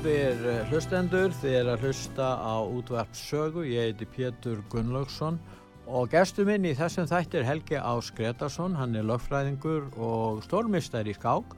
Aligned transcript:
Góðir 0.00 0.46
eh, 0.48 0.60
hlustendur, 0.70 1.34
þið 1.42 1.54
er 1.58 1.66
að 1.68 1.82
hlusta 1.84 2.26
á 2.40 2.56
útvart 2.64 3.18
sögu, 3.18 3.66
ég 3.68 3.90
heiti 3.90 4.06
Pétur 4.08 4.62
Gunnlaugsson 4.72 5.36
og 5.84 6.08
gestur 6.14 6.46
minn 6.48 6.64
í 6.64 6.72
þessum 6.78 7.04
þættir 7.10 7.44
Helgi 7.44 7.76
Ás 7.76 8.08
Gretarsson, 8.16 8.78
hann 8.80 8.96
er 8.96 9.04
lögfræðingur 9.04 9.90
og 10.00 10.40
stórmistar 10.46 11.04
í 11.04 11.12
skák 11.18 11.52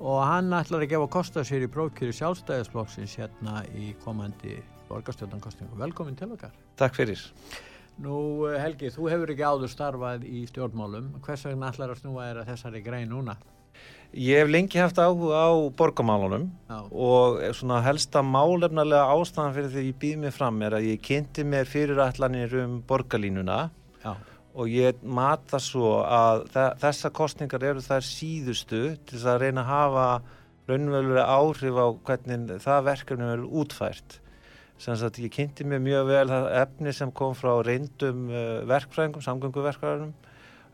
og 0.00 0.18
hann 0.24 0.48
ætlar 0.56 0.86
að 0.86 0.94
gefa 0.94 1.10
kosta 1.18 1.44
sér 1.44 1.66
í 1.66 1.70
prófkjöru 1.74 2.16
sjálfstæðisflokksins 2.16 3.18
hérna 3.20 3.60
í 3.76 3.92
komandi 4.06 4.56
borgarstjórnankostingu. 4.88 5.76
Velkomin 5.84 6.16
til 6.16 6.32
okkar. 6.32 6.56
Takk 6.80 6.96
fyrir. 6.96 7.20
Nú 8.00 8.46
eh, 8.48 8.56
Helgi, 8.62 8.88
þú 8.96 9.12
hefur 9.12 9.36
ekki 9.36 9.44
áður 9.44 9.76
starfað 9.76 10.24
í 10.24 10.46
stjórnmálum, 10.48 11.18
hvers 11.20 11.44
vegna 11.44 11.68
ætlar 11.68 11.92
að 11.92 12.06
snúa 12.06 12.30
þér 12.30 12.46
að 12.46 12.54
þessari 12.54 12.86
grein 12.88 13.12
núna? 13.12 13.36
Ég 14.12 14.42
hef 14.42 14.50
lengi 14.52 14.76
haft 14.78 14.98
áhuga 15.00 15.38
á 15.40 15.50
borgamálunum 15.72 16.42
Já. 16.68 16.78
og 16.92 17.38
svona 17.56 17.78
helsta 17.86 18.20
málefnarlega 18.20 19.06
ástæðan 19.14 19.54
fyrir 19.56 19.70
því 19.72 19.84
ég 19.86 19.96
býð 20.02 20.18
mig 20.26 20.34
fram 20.36 20.58
er 20.66 20.76
að 20.76 20.88
ég 20.90 21.00
kynnti 21.06 21.44
mér 21.48 21.64
fyrirætlanir 21.70 22.52
um 22.60 22.74
borgarlínuna 22.90 23.70
Já. 24.04 24.12
og 24.54 24.68
ég 24.68 25.00
mat 25.02 25.46
það 25.48 25.64
svo 25.64 25.92
að 26.04 26.44
þe- 26.52 26.74
þessar 26.84 27.14
kostningar 27.16 27.64
eru 27.70 27.80
þær 27.80 28.04
síðustu 28.04 28.82
til 29.00 29.16
þess 29.16 29.30
að 29.32 29.40
reyna 29.46 29.64
að 29.64 29.70
hafa 29.72 30.06
raunverulega 30.68 31.24
áhrif 31.38 31.80
á 31.80 31.86
hvernig 32.04 32.52
það 32.62 32.84
verkefni 32.90 33.30
verður 33.32 33.56
útfært. 33.62 34.18
Sem 34.82 34.96
sagt 35.00 35.18
ég 35.24 35.32
kynnti 35.32 35.64
mér 35.64 35.80
mjög 35.80 36.06
vel 36.12 36.28
efni 36.60 36.92
sem 36.92 37.10
kom 37.16 37.32
frá 37.38 37.54
reyndum 37.64 38.28
uh, 38.28 38.60
verkfræðingum, 38.68 39.24
samgönguverkfræðingum 39.24 40.12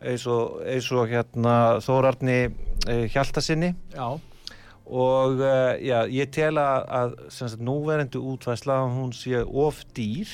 eins 0.03 0.27
og, 0.31 0.61
eins 0.67 0.89
og 0.95 1.09
hérna 1.11 1.55
Þórarni 1.85 2.39
uh, 2.49 3.05
Hjaltasinni 3.11 3.73
Já. 3.95 4.07
og 4.87 5.41
uh, 5.43 5.75
já, 5.83 6.05
ég 6.07 6.31
tel 6.35 6.59
að, 6.63 7.17
sagt, 7.35 7.59
núverandi 7.61 8.21
útvæsla 8.21 8.81
hún 8.95 9.13
sé 9.17 9.43
of 9.43 9.83
dýr 9.97 10.31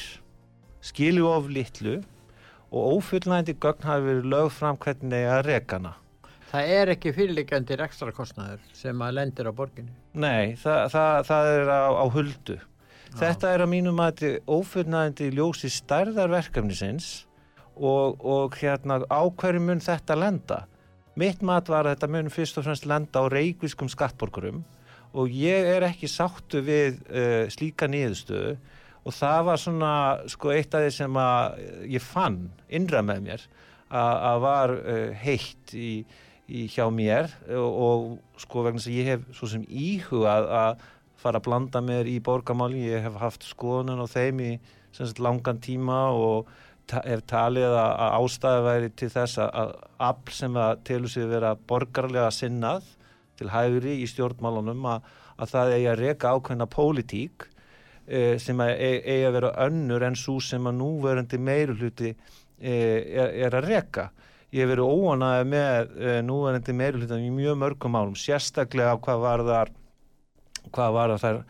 skilju 0.84 1.28
of 1.30 1.48
litlu 1.48 2.02
og 2.74 2.98
ófullnægandi 2.98 3.56
gögn 3.62 3.86
hafi 3.86 4.08
verið 4.10 4.30
lög 4.34 4.50
fram 4.52 4.80
hvernig 4.80 5.28
að 5.30 5.44
rekana 5.48 5.94
Það 6.54 6.68
er 6.70 6.90
ekki 6.92 7.10
fyrirliggjandi 7.16 7.76
ekstra 7.82 8.12
kostnaður 8.14 8.60
sem 8.78 9.00
að 9.02 9.16
lendir 9.16 9.48
á 9.50 9.52
borginni. 9.58 9.90
Nei, 10.14 10.54
það, 10.54 10.84
það, 10.92 11.16
það 11.26 11.48
er 11.50 11.70
á, 11.74 11.82
á 11.98 12.04
huldu 12.14 12.58
Þetta 13.14 13.50
er 13.54 13.62
að 13.62 13.70
mínum 13.70 14.00
að 14.02 14.22
ófullnægandi 14.50 15.28
ljósi 15.34 15.70
stærðar 15.70 16.32
verkefnisins 16.32 17.08
og, 17.76 18.20
og 18.24 18.56
hérna 18.60 19.00
á 19.08 19.22
hverju 19.26 19.62
mun 19.62 19.82
þetta 19.82 20.16
lenda? 20.18 20.64
Mitt 21.18 21.42
mat 21.46 21.68
var 21.70 21.86
að 21.86 21.96
þetta 21.96 22.10
mun 22.10 22.32
fyrst 22.34 22.58
og 22.58 22.66
fremst 22.66 22.88
lenda 22.90 23.22
á 23.22 23.30
reikviskum 23.30 23.90
skattborgurum 23.90 24.64
og 25.14 25.30
ég 25.30 25.68
er 25.76 25.86
ekki 25.86 26.10
sáttu 26.10 26.62
við 26.66 26.98
uh, 27.06 27.44
slíka 27.52 27.86
niðurstöðu 27.90 28.56
og 29.04 29.14
það 29.14 29.40
var 29.48 29.60
svona 29.60 29.92
sko 30.32 30.50
eitt 30.54 30.74
af 30.74 30.86
því 30.86 30.92
sem 30.96 31.18
að 31.20 31.60
ég 31.92 32.02
fann 32.02 32.40
innra 32.72 33.04
með 33.04 33.26
mér 33.28 33.46
að, 33.94 34.40
var 34.42 34.74
uh, 34.74 35.10
heitt 35.22 35.74
í, 35.76 35.92
í 36.48 36.66
hjá 36.72 36.88
mér 36.90 37.30
og, 37.54 37.70
og 37.86 38.42
sko 38.42 38.64
vegna 38.66 38.82
að 38.82 38.96
ég 38.96 39.12
hef 39.12 39.28
svo 39.36 39.50
sem 39.52 39.66
íhugað 39.68 40.50
að 40.50 40.86
fara 41.24 41.40
að 41.40 41.46
blanda 41.46 41.80
mér 41.84 42.08
í 42.10 42.18
borgamáli, 42.24 42.88
ég 42.90 43.04
hef 43.06 43.20
haft 43.22 43.46
skoðun 43.48 44.02
á 44.02 44.06
þeim 44.10 44.42
í 44.44 44.52
sem 44.94 45.06
sagt, 45.06 45.22
langan 45.22 45.60
tíma 45.62 46.08
og 46.12 46.50
hef 46.92 47.24
talið 47.30 47.76
að, 47.78 48.02
ástæði 48.20 48.64
væri 48.66 48.90
til 48.98 49.10
þess 49.14 49.40
að, 49.40 49.72
afl 50.02 50.34
sem 50.36 50.58
að 50.60 50.84
telur 50.88 51.12
sig 51.12 51.28
vera 51.30 51.54
borgarlega 51.56 52.30
sinnað 52.34 52.86
til 53.38 53.50
hægri 53.50 53.98
í 54.02 54.08
stjórnmálunum 54.10 54.86
að, 54.92 55.08
að 55.38 55.54
það 55.54 55.74
eigi 55.76 55.90
að 55.90 56.00
reka 56.02 56.34
ákveðna 56.34 56.68
pólitík 56.70 57.48
eh, 58.06 58.36
sem 58.42 58.60
að 58.62 58.74
e- 58.74 59.02
eigi 59.02 59.28
að 59.28 59.36
vera 59.38 59.54
önnur 59.66 60.06
en 60.06 60.18
svo 60.18 60.36
sem 60.44 60.70
að 60.70 60.78
núverandi 60.82 61.40
meiruluti 61.40 62.12
eh, 62.12 63.00
er, 63.00 63.34
er 63.48 63.58
að 63.58 63.70
reka. 63.70 64.10
Ég 64.54 64.62
hef 64.62 64.70
verið 64.70 64.92
óanaði 64.92 65.46
með 65.50 65.94
eh, 65.98 66.20
núverandi 66.22 66.76
meirulutan 66.78 67.24
í 67.26 67.32
mjög 67.34 67.58
mörgum 67.64 67.96
málum, 67.96 68.18
sérstaklega 68.18 69.00
hvað 69.02 69.24
var 69.24 69.46
þar 69.48 69.72
hvað 70.72 70.94
var 70.94 71.14
það 71.20 71.40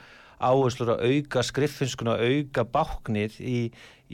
áherslur 0.45 0.95
að 0.95 1.05
auka 1.09 1.43
skriffinskuna, 1.47 2.17
auka 2.19 2.65
báknið 2.75 3.39
í, 3.41 3.59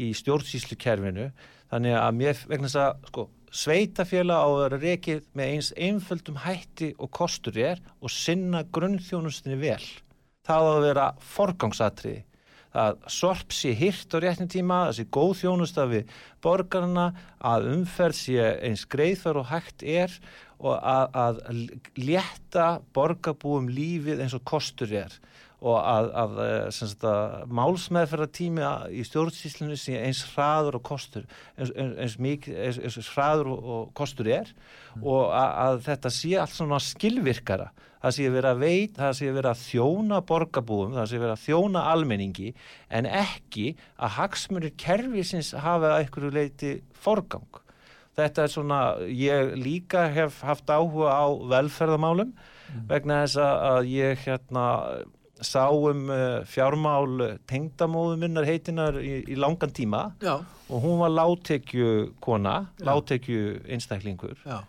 í 0.00 0.10
stjórnsýslukerfinu 0.18 1.28
þannig 1.70 1.98
að 1.98 2.16
mér 2.18 2.40
vegna 2.50 2.70
þess 2.70 2.80
að 2.82 3.10
sko, 3.10 3.26
sveitafjöla 3.60 4.38
á 4.38 4.46
að 4.46 4.58
vera 4.62 4.80
rekið 4.84 5.20
með 5.38 5.52
eins 5.54 5.70
einföldum 5.76 6.40
hætti 6.44 6.90
og 6.98 7.10
kostur 7.14 7.58
er 7.58 7.82
og 8.00 8.12
sinna 8.14 8.64
grunnþjónustinni 8.74 9.58
vel. 9.60 9.82
Það 10.46 10.66
á 10.66 10.70
að 10.70 10.84
vera 10.86 11.06
forgangsatriði. 11.34 12.24
Það 12.70 13.00
sorp 13.10 13.54
sé 13.54 13.72
hirt 13.74 14.14
á 14.14 14.18
réttin 14.22 14.50
tíma, 14.50 14.84
það 14.86 14.96
sé 15.00 15.04
góð 15.10 15.32
þjónusta 15.40 15.86
við 15.90 16.12
borgarna, 16.44 17.08
að 17.42 17.66
umferð 17.72 18.18
sé 18.20 18.52
eins 18.62 18.84
greiðfar 18.86 19.40
og 19.40 19.48
hægt 19.50 19.82
er 19.82 20.14
og 20.60 20.76
að, 20.78 21.16
að 21.18 21.40
létta 21.98 22.68
borgarbúum 22.94 23.66
lífið 23.74 24.22
eins 24.22 24.36
og 24.38 24.44
kostur 24.46 24.92
er 24.94 25.16
og 25.60 25.76
að, 25.76 26.08
að, 26.22 26.38
sagt, 26.72 27.04
að 27.04 27.52
málsmeðferðartími 27.58 28.64
í 28.96 29.04
stjórnsýslinu 29.04 29.76
sé 29.78 29.98
eins 30.00 30.22
hraður 30.32 30.78
og 30.80 30.84
kostur 30.88 31.26
eins, 31.56 31.72
eins, 31.76 32.16
eins, 32.16 32.80
eins, 32.80 33.12
hraður 33.12 33.52
og, 33.58 33.92
kostur 33.96 34.30
er 34.32 34.48
mm. 34.48 35.04
og 35.04 35.28
að, 35.36 35.52
að 35.66 35.80
þetta 35.90 36.14
sé 36.16 36.34
allt 36.40 36.56
svona 36.56 36.80
skilvirkara 36.84 37.70
það 38.00 38.16
sé 38.16 38.28
verið 38.32 38.50
að 38.50 38.62
veit, 38.64 38.94
það 38.96 39.16
sé 39.18 39.32
verið 39.36 39.50
að 39.50 39.64
þjóna 39.66 40.20
borgarbúum, 40.30 40.94
það 40.96 41.10
sé 41.10 41.20
verið 41.20 41.34
að 41.34 41.42
þjóna 41.44 41.86
almenningi 41.92 42.52
en 42.96 43.08
ekki 43.10 43.66
að 44.00 44.14
hagsmunir 44.16 44.76
kervisins 44.80 45.52
hafa 45.52 45.92
að 45.92 45.98
einhverju 45.98 46.32
leiti 46.38 46.72
forgang 46.96 47.60
þetta 48.16 48.44
er 48.44 48.52
svona, 48.52 48.80
ég 49.12 49.54
líka 49.60 50.08
hef 50.12 50.40
haft 50.44 50.72
áhuga 50.72 51.12
á 51.12 51.26
velferðamálum 51.52 52.32
mm. 52.32 52.84
vegna 52.88 53.22
þess 53.24 53.40
að 53.44 53.90
ég 53.92 54.24
hérna 54.24 54.66
sáum 55.46 56.08
uh, 56.10 56.40
fjármál 56.48 57.38
tengdamóðu 57.50 58.16
minnar 58.20 58.48
heitinar 58.48 58.98
í, 59.00 59.20
í 59.30 59.38
langan 59.38 59.72
tíma 59.76 60.02
Já. 60.22 60.38
og 60.68 60.82
hún 60.84 61.00
var 61.02 61.14
látekju 61.14 62.16
kona, 62.20 62.70
látekju 62.84 63.60
einstaklingur 63.68 64.36
Já. 64.44 64.62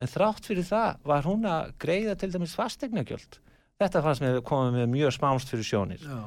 en 0.00 0.10
þrátt 0.10 0.50
fyrir 0.50 0.66
það 0.68 1.00
var 1.08 1.28
hún 1.28 1.46
að 1.48 1.72
greiða 1.82 2.18
til 2.20 2.32
dæmis 2.34 2.56
fastegnagjöld 2.58 3.40
þetta 3.80 4.02
fannst 4.04 4.24
mér 4.24 4.42
komið 4.44 4.76
með 4.76 4.92
mjög 4.94 5.16
smámst 5.16 5.52
fyrir 5.52 5.66
sjónir. 5.66 6.04
Já. 6.04 6.20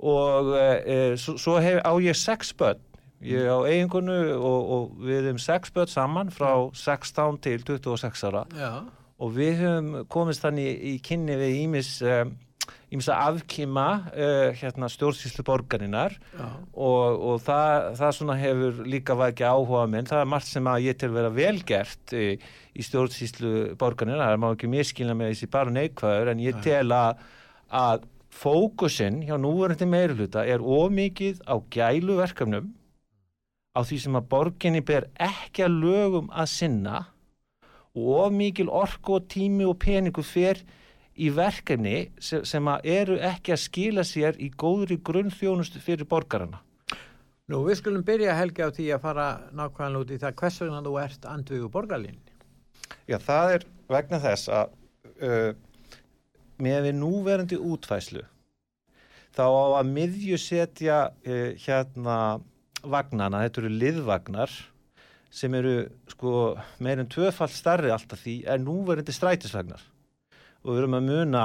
og 0.00 0.52
uh, 0.54 1.16
svo, 1.20 1.36
svo 1.40 1.58
hef, 1.60 1.82
á 1.82 1.92
ég 2.00 2.16
sex 2.16 2.54
börn. 2.56 2.80
Ég 3.20 3.50
á 3.52 3.58
eigingunu 3.68 4.16
og, 4.38 4.70
og 4.72 4.92
við 5.04 5.26
hefum 5.28 5.40
sex 5.42 5.72
börn 5.74 5.90
saman 5.92 6.30
frá 6.32 6.54
16 6.72 7.36
til 7.44 7.60
26 7.66 8.22
ára. 8.30 8.46
Og 9.20 9.34
við 9.36 9.58
höfum 9.60 10.06
komist 10.08 10.46
þannig 10.46 10.70
í, 10.70 10.94
í 10.94 11.02
kynni 11.04 11.36
við 11.36 11.58
ímis 11.66 11.90
ímsa 12.00 12.30
afkima 12.90 13.86
uh, 14.10 14.50
hérna, 14.58 14.88
stjórnsýslu 14.90 15.44
borgarinnar 15.46 16.16
og, 16.74 17.20
og 17.22 17.42
það, 17.46 17.90
það 18.00 18.32
hefur 18.40 18.80
líka 18.86 19.14
vægi 19.14 19.46
áhuga 19.46 19.84
minn, 19.86 20.08
það 20.10 20.24
er 20.24 20.32
margt 20.32 20.50
sem 20.50 20.66
að 20.66 20.86
ég 20.88 20.98
til 20.98 21.12
vera 21.14 21.30
velgert 21.30 22.14
í, 22.16 22.38
í 22.74 22.82
stjórnsýslu 22.82 23.52
borgarinnar, 23.78 24.24
það 24.24 24.34
er 24.34 24.42
má 24.42 24.48
ekki 24.50 24.72
miskilna 24.72 25.14
með 25.14 25.34
þessi 25.34 25.50
bara 25.54 25.76
neikvæður 25.76 26.32
en 26.32 26.42
ég 26.42 26.58
tel 26.64 26.88
að, 26.90 27.22
að 27.70 28.08
fókusin 28.30 29.22
hjá 29.26 29.36
núverandi 29.38 29.86
meiruluta 29.86 30.44
er 30.46 30.62
ómikið 30.62 31.42
á 31.46 31.58
gælu 31.70 32.18
verkefnum 32.20 32.70
á 33.74 33.80
því 33.86 33.98
sem 34.02 34.18
að 34.18 34.28
borginni 34.30 34.82
ber 34.82 35.08
ekki 35.14 35.64
að 35.66 35.78
lögum 35.84 36.30
að 36.34 36.52
sinna 36.52 37.00
og 37.94 38.26
ómikið 38.26 38.70
orku 38.70 39.18
og 39.18 39.26
tími 39.30 39.66
og 39.66 39.78
peningu 39.82 40.22
fer 40.26 40.62
í 41.20 41.28
verkefni 41.34 42.10
sem, 42.22 42.44
sem 42.48 42.68
að 42.72 42.88
eru 42.94 43.20
ekki 43.30 43.54
að 43.54 43.62
skila 43.64 44.04
sér 44.06 44.38
í 44.40 44.50
góðri 44.50 45.00
grunnþjónustu 45.04 45.82
fyrir 45.84 46.08
borgarana. 46.08 46.62
Nú, 47.50 47.64
við 47.66 47.80
skulum 47.80 48.04
byrja 48.06 48.36
Helgi 48.38 48.62
á 48.62 48.70
því 48.70 48.86
að 48.94 49.04
fara 49.04 49.28
nákvæmlega 49.58 50.04
út 50.04 50.12
í 50.14 50.20
það 50.22 50.36
hvers 50.38 50.60
vegna 50.62 50.82
þú 50.86 50.92
ert 51.02 51.24
andvigu 51.26 51.70
borgarlínni. 51.72 52.36
Já, 53.10 53.18
það 53.18 53.54
er 53.56 53.66
vegna 53.90 54.20
þess 54.22 54.52
að 54.54 54.76
uh, 55.26 55.50
með 56.62 56.86
við 56.86 56.96
núverandi 57.00 57.58
útfæslu 57.58 58.22
þá 59.34 59.44
á 59.46 59.64
að 59.80 59.92
miðju 59.94 60.38
setja 60.40 61.00
uh, 61.10 61.50
hérna 61.58 62.16
vagnana, 62.80 63.42
þetta 63.44 63.64
eru 63.64 63.72
liðvagnar 63.82 64.54
sem 65.30 65.54
eru 65.54 65.74
sko 66.10 66.54
meirinn 66.82 67.10
tvöfall 67.10 67.50
starri 67.52 67.90
alltaf 67.94 68.22
því 68.24 68.40
er 68.50 68.62
núverandi 68.62 69.14
strætisvagnar 69.14 69.82
og 70.64 70.72
við 70.72 70.82
erum 70.82 70.98
að 70.98 71.08
muna 71.10 71.44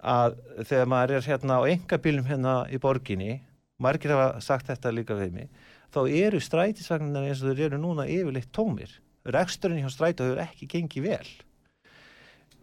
að 0.00 0.38
þegar 0.64 0.88
maður 0.88 1.16
er 1.18 1.28
hérna 1.28 1.58
á 1.60 1.62
engabílum 1.68 2.28
hérna 2.28 2.54
í 2.72 2.80
borginni 2.80 3.40
margir 3.80 4.14
hafa 4.14 4.40
sagt 4.44 4.70
þetta 4.70 4.94
líka 4.94 5.16
við 5.18 5.34
mig 5.36 5.68
þá 5.90 6.00
eru 6.06 6.40
strætisvagnarna 6.42 7.28
eins 7.28 7.42
og 7.42 7.52
þeir 7.52 7.70
eru 7.70 7.80
núna 7.82 8.06
yfirleitt 8.08 8.50
tómir. 8.54 8.92
Reksturinn 9.26 9.82
hjá 9.82 9.90
strætu 9.92 10.26
hefur 10.26 10.42
ekki 10.44 10.68
gengið 10.70 11.06
vel. 11.08 11.30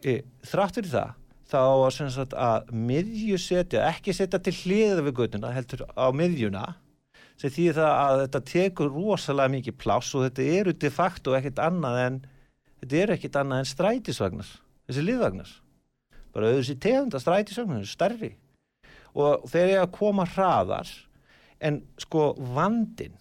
E, 0.02 0.14
þrátt 0.48 0.80
fyrir 0.80 0.94
það 0.94 1.16
þá 1.48 1.60
að, 1.60 2.34
að 2.36 2.72
miðju 2.76 3.40
setja, 3.40 3.86
ekki 3.92 4.16
setja 4.16 4.40
til 4.44 4.56
hliða 4.62 5.04
við 5.06 5.16
göttuna 5.22 5.54
heldur 5.56 5.86
á 5.96 6.08
miðjuna 6.12 6.66
sem 7.38 7.54
því 7.54 7.68
það 7.78 7.92
að 7.94 8.22
þetta 8.24 8.42
tekur 8.52 8.92
rosalega 8.92 9.54
mikið 9.54 9.78
pláss 9.80 10.16
og 10.18 10.26
þetta 10.26 10.48
eru 10.58 10.74
de 10.74 10.92
facto 10.92 11.36
ekkit 11.38 11.62
annað 11.64 12.00
en 12.04 12.20
þetta 12.82 13.00
eru 13.04 13.16
ekkit 13.16 13.40
annað 13.40 13.64
en 13.64 13.70
strætisvagnar 13.72 14.52
þessi 14.90 15.06
liðvagnar 15.06 15.54
bara 16.36 16.52
auðvitað 16.52 16.82
tegunda 16.84 17.22
strætisvagnar, 17.22 17.84
þessu 17.84 17.98
starfi 17.98 18.34
og 19.18 19.48
þeir 19.50 19.68
eru 19.68 19.84
að 19.86 19.96
koma 19.98 20.28
hraðar 20.30 20.92
en 21.64 21.82
sko 22.02 22.32
vandin 22.56 23.18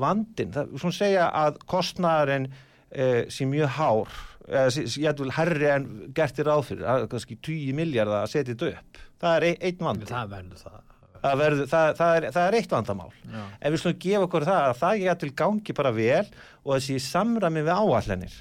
vandin, 0.00 0.52
það 0.52 0.62
er 0.68 0.82
svona 0.82 0.94
að 0.94 0.98
segja 0.98 1.24
að 1.42 1.58
kostnæðarinn 1.70 2.46
eh, 2.50 3.24
sé 3.32 3.46
mjög 3.48 3.74
hár 3.76 4.14
eða 4.48 4.84
ég 5.04 5.20
vil 5.20 5.34
herri 5.36 5.68
en 5.70 5.90
gertir 6.16 6.50
áfyrir, 6.50 6.86
kannski 7.10 7.36
20 7.38 7.76
miljardar 7.78 8.24
að 8.24 8.32
setja 8.32 8.54
þetta 8.54 8.70
upp. 8.72 9.02
Það 9.22 9.36
er 9.36 9.46
einn 9.52 9.84
vandi. 9.86 10.08
Það 10.08 10.32
verður 10.32 10.62
það. 10.64 10.80
Það, 11.22 11.36
verður, 11.38 11.68
það, 11.70 11.92
það, 12.00 12.16
er, 12.16 12.24
það 12.34 12.46
er 12.48 12.56
eitt 12.58 12.72
vandamál. 12.74 13.12
Já. 13.22 13.42
en 13.60 13.72
við 13.72 13.82
slúmum 13.82 14.00
gefa 14.02 14.26
okkur 14.26 14.46
það 14.48 14.64
að 14.64 14.80
það 14.80 15.02
getur 15.04 15.34
gangi 15.38 15.76
bara 15.78 15.92
vel 15.94 16.24
og 16.64 16.72
þessi 16.72 16.96
samrami 17.04 17.62
við 17.62 17.76
áallanir 17.78 18.38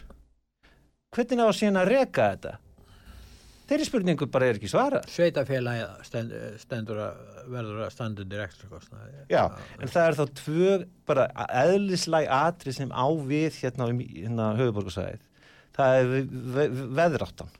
hvernig 1.11 1.43
á 1.43 1.45
að 1.45 1.57
síðan 1.59 1.81
að 1.83 1.91
reka 1.91 2.29
þetta 2.31 2.53
þeirri 3.71 3.87
spurningu 3.87 4.27
bara 4.31 4.51
er 4.51 4.59
ekki 4.59 4.69
svara 4.71 5.01
Sveitafélagi 5.09 5.87
stend, 6.05 6.35
stendur 6.61 7.01
að 7.07 7.25
verður 7.55 7.83
að 7.87 7.93
standu 7.95 8.27
direkt 8.27 8.63
Já, 9.31 9.43
en 9.79 9.91
það 9.91 10.05
er 10.05 10.19
þá 10.19 10.23
tvö 10.43 10.77
bara 11.09 11.27
eðlislæg 11.63 12.31
atri 12.37 12.75
sem 12.75 12.91
á 12.91 13.07
við 13.25 13.61
hérna, 13.63 13.89
hérna 13.95 14.53
höfuborgarsæðið 14.59 15.27
það 15.71 15.97
er 15.97 16.71
veðráttan. 16.99 17.51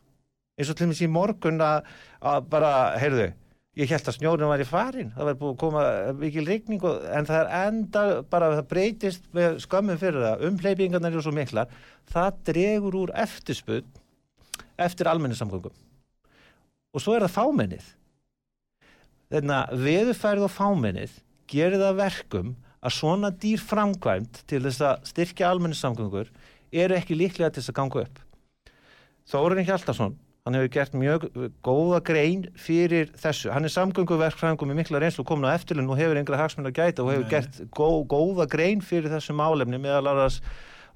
Eins 0.60 0.69
og 0.69 0.75
til 0.78 0.86
og 0.86 0.92
með 0.92 0.98
síðan 1.00 1.13
morgun 1.16 1.63
að, 1.63 1.86
að 2.28 2.50
bara, 2.52 2.72
heyrðu 3.00 3.30
ég 3.80 3.92
held 3.92 4.10
að 4.10 4.18
snjóðin 4.18 4.50
var 4.52 4.62
í 4.62 4.68
farin 4.68 5.12
það 5.16 5.28
var 5.30 5.38
búið 5.40 5.54
að 5.54 5.60
koma 5.62 5.84
mikil 6.19 6.44
regning 6.48 6.81
en 6.84 7.28
það 7.30 7.38
er 7.38 7.52
enda 7.69 8.02
bara 8.34 8.50
það 8.57 8.66
breytist 8.74 9.30
með 9.36 9.62
skömmum 9.64 10.02
fyrir 10.02 10.25
það 10.25 10.44
umleipingarnar 10.50 11.16
eru 11.16 11.24
svo 11.24 11.31
miklar 11.36 11.72
það 12.12 12.42
dregur 12.50 12.98
úr 13.06 13.14
eftirspunn 13.24 13.88
eftir 14.75 15.07
almenningssamgöngum 15.07 15.78
og 16.92 17.04
svo 17.04 17.16
er 17.16 17.26
það 17.26 17.36
fámennið. 17.38 17.86
Þannig 19.32 19.58
að 19.58 19.86
veðufærið 19.86 20.48
og 20.48 20.54
fámennið 20.56 21.14
gerir 21.52 21.80
það 21.82 22.02
verkum 22.02 22.56
að 22.82 22.98
svona 22.98 23.30
dýr 23.44 23.62
framkvæmt 23.64 24.42
til 24.50 24.64
þess 24.66 24.84
að 24.88 25.08
styrkja 25.12 25.52
almenningssamgöngur 25.52 26.32
eru 26.72 26.98
ekki 26.98 27.18
líklega 27.18 27.52
til 27.54 27.62
þess 27.62 27.72
að 27.74 27.80
ganga 27.80 28.04
upp. 28.06 28.20
Þórun 29.32 29.66
Hjaldarsson 29.68 30.18
hann 30.42 30.58
hefur 30.58 30.72
gert 30.74 30.96
mjög 30.98 31.28
góða 31.62 32.00
grein 32.06 32.48
fyrir 32.58 33.12
þessu, 33.22 33.52
hann 33.54 33.68
er 33.68 33.74
samgönguverkfræðingum 33.76 34.72
með 34.72 34.80
mikla 34.80 35.02
reynslu 35.04 35.26
komin 35.28 35.46
á 35.46 35.54
eftirlun 35.54 35.92
og 35.94 36.00
hefur 36.00 36.18
einhverja 36.18 36.42
hagsmenn 36.42 36.70
að 36.72 36.80
gæta 36.80 37.06
og 37.06 37.12
hefur 37.14 37.28
Nei. 37.28 37.34
gert 37.36 37.60
gó, 37.78 37.90
góða 38.10 38.48
grein 38.50 38.82
fyrir 38.82 39.14
þessu 39.14 39.36
málefni 39.38 39.78
meðal 39.82 40.10
aðras 40.10 40.40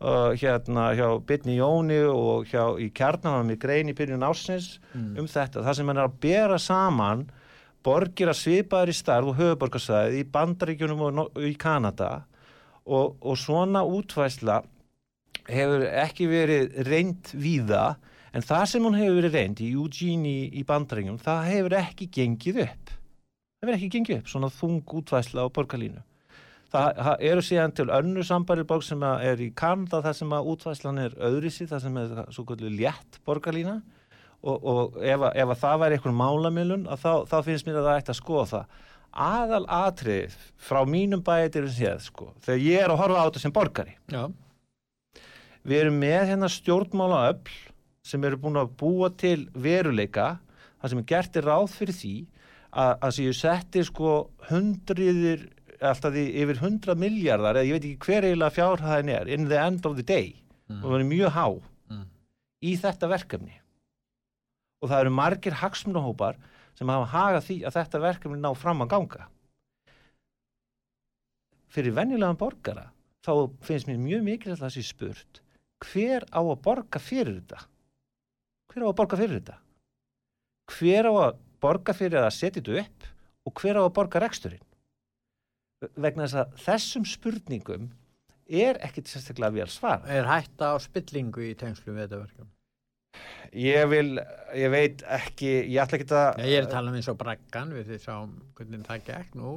uh, 0.01 0.35
hérna 0.35 0.89
hjá 0.97 1.07
Bitni 1.27 1.57
Jóni 1.59 2.01
og 2.09 2.47
hjá 2.51 2.75
í 2.81 2.89
kjarnanum 2.95 3.53
í 3.53 3.57
grein 3.61 3.91
í 3.91 3.97
byrjun 3.97 4.25
ásins 4.27 4.75
mm. 4.93 5.15
um 5.21 5.27
þetta, 5.29 5.63
það 5.65 5.79
sem 5.79 5.91
hann 5.91 6.01
er 6.01 6.09
að 6.09 6.21
bera 6.27 6.59
saman 6.61 7.27
borgir 7.85 8.31
að 8.31 8.41
svipaður 8.41 8.93
í 8.93 8.97
starf 8.97 9.31
og 9.31 9.39
höfuborgarsæði 9.39 10.23
í 10.23 10.29
bandaríkjunum 10.33 11.05
og, 11.05 11.21
og 11.27 11.45
í 11.45 11.53
Kanada 11.59 12.25
og, 12.85 13.15
og 13.21 13.37
svona 13.37 13.85
útvæsla 13.85 14.63
hefur 15.45 15.85
ekki 15.91 16.27
verið 16.31 16.81
reynd 16.87 17.33
víða 17.37 17.93
En 18.35 18.43
það 18.43 18.65
sem 18.67 18.83
hún 18.83 18.97
hefur 18.99 19.21
verið 19.21 19.35
reynd 19.37 19.59
í 19.63 19.69
Eugene 19.71 20.27
í, 20.27 20.39
í 20.59 20.65
bandringum, 20.67 21.15
það 21.23 21.45
hefur 21.53 21.75
ekki 21.79 22.09
gengið 22.17 22.57
upp. 22.65 22.89
Það 22.91 23.63
hefur 23.63 23.77
ekki 23.77 23.91
gengið 23.93 24.17
upp, 24.17 24.31
svona 24.33 24.49
þung 24.51 24.81
útvæsla 24.99 25.45
á 25.47 25.55
borgarlínu. 25.55 26.01
Það, 26.73 26.87
það 26.97 27.25
eru 27.29 27.43
síðan 27.45 27.73
til 27.77 27.85
önnu 27.93 28.23
sambarið 28.25 28.67
borg 28.69 28.83
sem 28.83 29.03
er 29.05 29.41
í 29.43 29.51
Kanada 29.55 30.01
þar 30.03 30.15
sem 30.17 30.33
að 30.35 30.47
útvæslan 30.53 31.01
er 31.03 31.13
öðrisi, 31.27 31.67
þar 31.69 31.83
sem 31.83 31.99
er 32.01 32.15
svo 32.33 32.45
kvöldur 32.47 32.73
létt 32.73 33.19
borgarlína 33.27 33.75
og, 34.41 34.57
og 34.57 34.97
ef, 34.99 35.27
ef 35.29 35.53
að 35.53 35.61
það 35.61 35.83
væri 35.83 35.99
einhvern 35.99 36.17
málamilun, 36.19 36.87
þá, 36.99 37.11
þá 37.29 37.37
finnst 37.45 37.69
mér 37.69 37.79
að 37.79 37.87
það 37.89 37.99
ætti 38.01 38.13
að 38.13 38.19
skoða 38.19 38.47
það. 38.51 38.81
Aðal 39.25 39.61
atrið 39.71 40.33
frá 40.59 40.81
mínum 40.89 41.21
bætir 41.23 41.69
um 41.69 41.71
séð, 41.71 42.01
sko, 42.03 42.31
þegar 42.43 42.65
ég 42.65 42.81
er 42.83 42.91
að 42.91 43.01
horfa 43.03 43.21
á 43.23 43.27
þetta 43.29 43.43
sem 43.45 43.55
borgari. 43.55 43.95
Já. 44.11 44.25
Við 45.65 45.81
erum 45.81 46.01
með 46.01 46.27
hérna 46.29 46.49
stjórnmála 46.51 47.21
öll 47.31 47.55
sem 48.05 48.25
eru 48.27 48.37
búin 48.41 48.59
að 48.61 48.73
búa 48.77 49.09
til 49.17 49.47
veruleika 49.57 50.35
það 50.85 50.91
sem 50.91 51.01
er 51.01 51.07
gert 51.09 51.39
er 51.39 51.47
ráð 51.49 51.71
fyrir 51.73 51.97
því 51.97 52.15
að, 52.75 52.91
að 52.91 53.13
séu 53.17 53.33
settir 53.33 53.87
sko 53.87 54.11
hundriðir 54.51 55.47
alltaf 55.81 56.13
því 56.15 56.25
yfir 56.43 56.61
hundra 56.61 56.95
miljardar 56.99 57.59
eða 57.59 57.67
ég 57.67 57.77
veit 57.77 57.87
ekki 57.89 58.09
hver 58.09 58.27
eiginlega 58.27 58.55
fjárhæðin 58.55 59.13
er 59.15 59.31
in 59.35 59.47
the 59.49 59.59
end 59.59 59.85
of 59.87 59.97
the 59.99 60.05
day 60.05 60.33
mm. 60.69 60.81
og 60.81 60.89
það 60.89 60.97
er 60.99 61.07
mjög 61.11 61.35
há 61.35 61.45
mm. 61.91 62.03
í 62.63 62.73
þetta 62.83 63.11
verkefni 63.11 63.55
og 64.81 64.91
það 64.91 65.05
eru 65.05 65.15
margir 65.19 65.59
hagsmunahópar 65.61 66.41
sem 66.75 66.91
hafa 66.91 67.11
hagað 67.13 67.47
því 67.49 67.57
að 67.63 67.77
þetta 67.79 68.03
verkefni 68.07 68.41
ná 68.41 68.51
fram 68.59 68.83
að 68.85 68.91
ganga 68.95 69.29
fyrir 71.75 71.95
venjulegan 71.95 72.39
borgara 72.39 72.89
þá 73.25 73.33
finnst 73.65 73.89
mér 73.89 74.03
mjög 74.03 74.27
mikilvægt 74.27 74.61
að 74.61 74.67
það 74.67 74.75
sé 74.77 74.85
spurt 74.89 75.41
hver 75.85 76.27
á 76.31 76.39
að 76.39 76.59
borga 76.63 77.01
fyrir 77.03 77.39
þetta 77.41 77.65
hver 78.75 78.83
á 78.83 78.87
að 78.91 78.97
borga 78.99 79.17
fyrir 79.19 79.39
þetta? 79.39 79.57
Hver 80.75 81.07
á 81.07 81.13
að 81.15 81.37
borga 81.63 81.93
fyrir 81.95 82.19
að 82.19 82.33
setja 82.35 82.59
þetta 82.61 82.81
upp 82.81 83.05
og 83.47 83.61
hver 83.61 83.79
á 83.79 83.81
að 83.85 83.93
borga 83.95 84.21
reksturinn? 84.23 84.65
Vegna 85.95 86.25
þess 86.25 86.39
að 86.41 86.59
þessum 86.65 87.07
spurningum 87.09 87.87
er 88.45 88.79
ekkit 88.85 89.09
sérstaklega 89.11 89.55
vel 89.57 89.71
svar. 89.73 90.05
Er 90.07 90.27
hætta 90.29 90.73
á 90.73 90.75
spillingu 90.81 91.43
í 91.45 91.55
tengslu 91.59 91.93
við 91.93 92.05
þetta 92.05 92.21
verkefni? 92.21 92.51
Ég 93.55 93.87
vil, 93.87 94.19
ég 94.57 94.71
veit 94.73 95.03
ekki, 95.17 95.51
ég 95.71 95.81
ætla 95.83 95.99
ekki 95.99 96.07
að... 96.11 96.29
Nei, 96.41 96.47
ég 96.51 96.59
er 96.59 96.67
að 96.67 96.73
tala 96.75 96.91
um 96.91 96.97
eins 96.99 97.09
og 97.11 97.19
braggan, 97.19 97.71
við 97.75 97.91
því 97.91 97.99
sáum 98.03 98.33
hvernig 98.57 98.83
það 98.87 99.05
gekk 99.07 99.37
nú, 99.39 99.53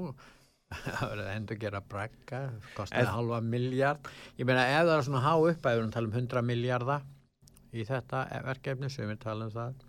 það 0.84 1.02
verður 1.02 1.30
endur 1.32 1.58
að 1.58 1.64
gera 1.64 1.82
bragga, 1.94 2.42
kostiði 2.76 3.12
halva 3.16 3.40
miljard. 3.42 4.10
Ég 4.38 4.48
meina, 4.48 4.66
ef 4.76 4.84
það 4.84 4.94
er 4.94 5.06
svona 5.08 5.24
há 5.26 5.32
upp, 5.34 5.58
að 5.58 5.74
við 5.74 5.80
erum 5.80 5.90
að 5.90 5.96
tala 5.98 6.10
um 6.10 6.18
100 6.20 6.46
miljardar, 6.52 7.06
í 7.74 7.84
þetta 7.88 8.24
verkefni 8.46 8.90
sem 8.92 9.10
við 9.10 9.22
talum 9.24 9.52
það 9.52 9.86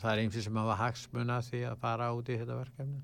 það 0.00 0.10
er 0.12 0.22
einhversi 0.22 0.44
sem 0.44 0.58
hafa 0.60 0.78
hagsmuna 0.80 1.38
því 1.44 1.60
að 1.70 1.78
fara 1.82 2.08
út 2.16 2.28
í 2.28 2.38
þetta 2.40 2.58
verkefni 2.58 2.98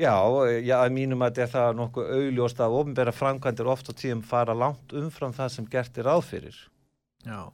Já, 0.00 0.16
já, 0.64 0.76
að 0.80 0.92
mínum 0.96 1.24
að 1.26 1.42
þetta 1.42 1.64
er 1.68 1.80
nokkuð 1.80 2.12
augljóst 2.16 2.60
að 2.64 2.76
ofnbæra 2.80 3.12
framkvæmdir 3.12 3.68
ofta 3.68 3.96
tíum 3.96 4.22
fara 4.24 4.56
langt 4.56 4.94
umfram 4.96 5.34
það 5.36 5.56
sem 5.56 5.66
gert 5.70 5.98
er 6.00 6.08
áfyrir 6.08 6.56
Já 7.26 7.50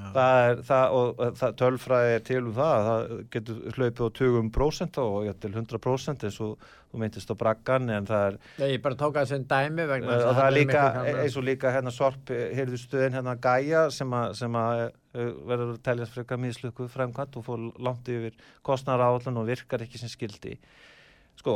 Það 0.00 0.44
er, 0.48 0.60
það, 0.64 0.94
og 0.96 1.22
það, 1.36 1.54
tölfræði 1.60 2.12
er 2.14 2.22
til 2.24 2.40
um 2.40 2.52
það, 2.56 2.86
það 2.86 3.14
getur 3.34 3.58
hlaupið 3.76 4.02
á 4.06 4.10
20% 4.20 5.00
og 5.02 5.16
ja, 5.26 5.34
til 5.42 5.50
100% 5.50 6.26
eins 6.28 6.38
og 6.44 6.68
þú 6.90 7.00
meintist 7.02 7.32
á 7.34 7.34
braggan 7.40 7.90
en 7.92 8.06
það 8.08 8.26
er... 8.28 8.38
Ég 8.70 8.84
bara 8.84 8.98
tók 9.00 9.18
að 9.20 9.32
sem 9.32 9.44
dæmi 9.50 9.86
vegna 9.90 10.16
og 10.16 10.38
það 10.38 10.44
er 10.46 10.56
líka, 10.56 10.84
eins 11.10 11.36
og 11.36 11.46
líka 11.46 11.74
hérna 11.74 11.92
sorp, 11.94 12.30
heyrðu 12.30 12.80
stöðin 12.80 13.18
hérna 13.18 13.36
Gaia 13.42 13.84
sem 13.94 14.14
að, 14.16 14.36
sem 14.40 14.60
að 14.62 14.84
uh, 14.86 15.32
verður 15.50 15.74
að 15.74 15.82
teljast 15.90 16.16
frekar 16.16 16.40
mislöku 16.46 16.88
fremkvæmt 16.90 17.40
og 17.40 17.46
fór 17.50 17.66
langt 17.82 18.10
yfir 18.14 18.38
kostnara 18.66 19.10
áallun 19.10 19.42
og 19.42 19.50
virkar 19.50 19.84
ekki 19.84 20.00
sem 20.00 20.12
skildi. 20.12 20.54
Sko, 21.40 21.54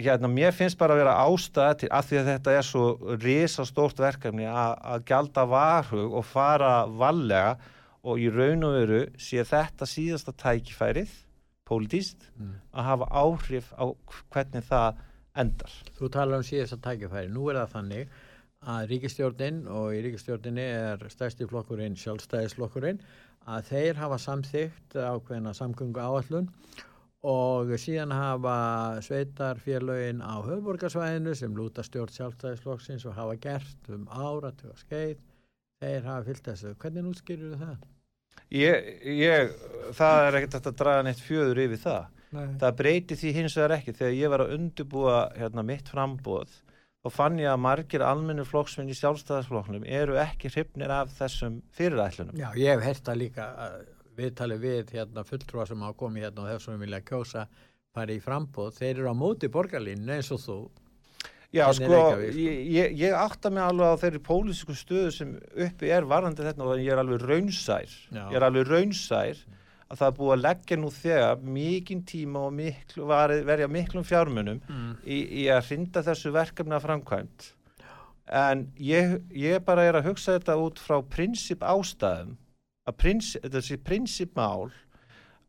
hérna, 0.00 0.28
mér 0.32 0.54
finnst 0.56 0.78
bara 0.80 0.94
að 0.96 1.02
vera 1.02 1.16
ástæða 1.26 1.74
til 1.82 1.90
að 1.92 2.06
því 2.08 2.18
að 2.22 2.28
þetta 2.30 2.54
er 2.56 2.66
svo 2.68 2.84
risastórt 3.20 4.00
verkefni 4.00 4.46
að 4.48 5.04
gjalda 5.10 5.44
varhug 5.50 6.14
og 6.16 6.24
fara 6.24 6.72
vallega 6.88 7.56
og 8.02 8.18
í 8.18 8.30
raun 8.32 8.64
og 8.66 8.72
veru 8.80 9.02
sé 9.20 9.44
þetta 9.46 9.86
síðasta 9.86 10.32
tækifærið 10.42 11.12
pólitíst 11.68 12.24
Mm. 12.38 12.54
að 12.74 12.84
hafa 12.88 13.06
áhrif 13.22 13.68
á 13.78 13.84
hvernig 14.32 14.64
það 14.66 14.96
endar 15.38 15.74
Þú 15.98 16.08
talar 16.12 16.40
um 16.40 16.44
síðast 16.44 16.74
að 16.76 16.82
tækifæri. 16.88 17.28
Nú 17.32 17.46
er 17.50 17.60
það 17.60 17.74
þannig 17.76 18.08
að 18.72 18.88
ríkistjórnin 18.90 19.60
og 19.70 19.92
í 19.94 20.00
ríkistjórninni 20.04 20.64
er 20.64 21.04
stærsti 21.12 21.46
flokkurinn 21.50 21.96
sjálfstæðisflokkurinn 21.98 23.00
að 23.46 23.70
þeir 23.70 24.00
hafa 24.02 24.18
samþygt 24.22 24.96
ákveðna 24.98 25.54
samgöngu 25.56 26.00
áallun 26.02 26.48
og 26.48 26.91
síðan 27.22 28.14
hafa 28.16 28.56
sveitarfélögin 29.06 30.24
á 30.26 30.42
höfborgarsvæðinu 30.42 31.36
sem 31.38 31.54
lúta 31.54 31.84
stjórn 31.86 32.10
sjálfstæðisflokksins 32.16 33.06
og 33.06 33.14
hafa 33.14 33.38
gert 33.38 33.92
um 33.94 34.08
áratu 34.10 34.72
og 34.72 34.78
skeið 34.82 35.18
þeir 35.82 36.08
hafa 36.08 36.26
fyllt 36.26 36.48
þessu. 36.50 36.76
Hvernig 36.82 37.10
útskýrur 37.12 37.58
það? 37.60 37.76
ég, 38.52 38.90
ég, 39.06 39.54
það 39.96 40.26
er 40.26 40.40
ekkert 40.40 40.68
að 40.68 40.76
draga 40.80 41.06
neitt 41.06 41.22
fjöður 41.22 41.62
yfir 41.66 41.80
það 41.82 42.02
Nei. 42.32 42.44
það 42.60 42.76
breyti 42.80 43.18
því 43.20 43.32
hins 43.38 43.56
vegar 43.58 43.74
ekki 43.78 43.96
þegar 43.96 44.18
ég 44.18 44.32
var 44.32 44.44
að 44.44 44.54
undirbúa 44.56 45.16
hérna, 45.36 45.64
mitt 45.68 45.90
frambóð 45.92 46.54
þá 47.02 47.08
fann 47.12 47.40
ég 47.42 47.50
að 47.50 47.62
margir 47.64 48.04
almennu 48.06 48.44
flokksmenn 48.48 48.92
í 48.92 48.96
sjálfstæðisflokknum 48.96 49.84
eru 49.84 50.16
ekki 50.22 50.52
hrifnir 50.52 50.92
af 50.94 51.12
þessum 51.16 51.60
fyrirætlunum 51.76 52.38
Já, 52.38 52.48
ég 52.56 52.76
hef 52.76 52.86
heyrt 52.86 53.04
það 53.08 53.20
líka 53.24 53.48
að 53.66 53.76
viðtali 54.16 54.58
við 54.62 54.92
hérna 54.96 55.24
fulltrúa 55.24 55.66
sem 55.68 55.80
hafa 55.84 55.96
komið 56.02 56.26
hérna 56.26 56.44
og 56.44 56.50
þessum 56.52 56.80
vilja 56.84 57.00
kjósa 57.08 57.46
farið 57.92 58.18
í 58.20 58.24
frambóð, 58.24 58.74
þeir 58.78 58.94
eru 58.98 59.10
á 59.12 59.14
móti 59.16 59.48
borgarlínu 59.52 60.14
eins 60.16 60.30
og 60.32 60.40
þú. 60.40 60.58
Já, 61.52 61.66
Hérna 61.68 61.72
í 61.72 61.76
sko, 61.84 61.96
sko. 62.00 62.20
ég, 62.40 62.60
ég, 62.72 62.94
ég 63.02 63.12
átta 63.12 63.50
mig 63.52 63.60
alveg 63.62 63.90
á 63.92 64.00
þeirri 64.00 64.20
pólitísku 64.24 64.72
stöðu 64.78 65.10
sem 65.12 65.34
uppi 65.66 65.90
er 65.92 66.06
varðandi 66.08 66.46
þetta 66.46 66.64
og 66.64 66.78
ég 66.80 66.92
er 66.94 67.02
alveg 67.02 67.26
raunsær 67.28 67.90
Já. 68.08 68.22
ég 68.30 68.36
er 68.38 68.46
alveg 68.46 68.70
raunsær 68.70 69.42
að 69.92 69.98
það 70.00 70.06
er 70.06 70.14
búið 70.16 70.32
að 70.32 70.40
leggja 70.46 70.78
nú 70.80 70.90
þegar 70.96 71.42
mikinn 71.58 72.00
tíma 72.08 72.46
og 72.48 72.54
miklu, 72.56 73.04
verja 73.44 73.68
miklum 73.68 74.06
fjármunum 74.08 74.62
Mm. 74.64 74.94
í, 75.04 75.18
í 75.42 75.44
að 75.52 75.66
hrinda 75.68 76.00
þessu 76.06 76.32
verkefni 76.32 76.72
að 76.78 76.86
framkvæmt 76.86 77.50
en 78.32 78.64
ég, 78.80 79.18
ég 79.36 79.60
bara 79.66 79.84
er 79.84 79.98
að 80.00 80.08
hugsa 80.08 80.38
þetta 80.38 80.56
út 80.56 80.80
frá 80.80 81.02
prinsip 81.04 81.60
ástæðum 81.60 82.38
að 82.88 82.96
prins, 82.98 83.34
þessi 83.42 83.78
prinsipmál 83.84 84.70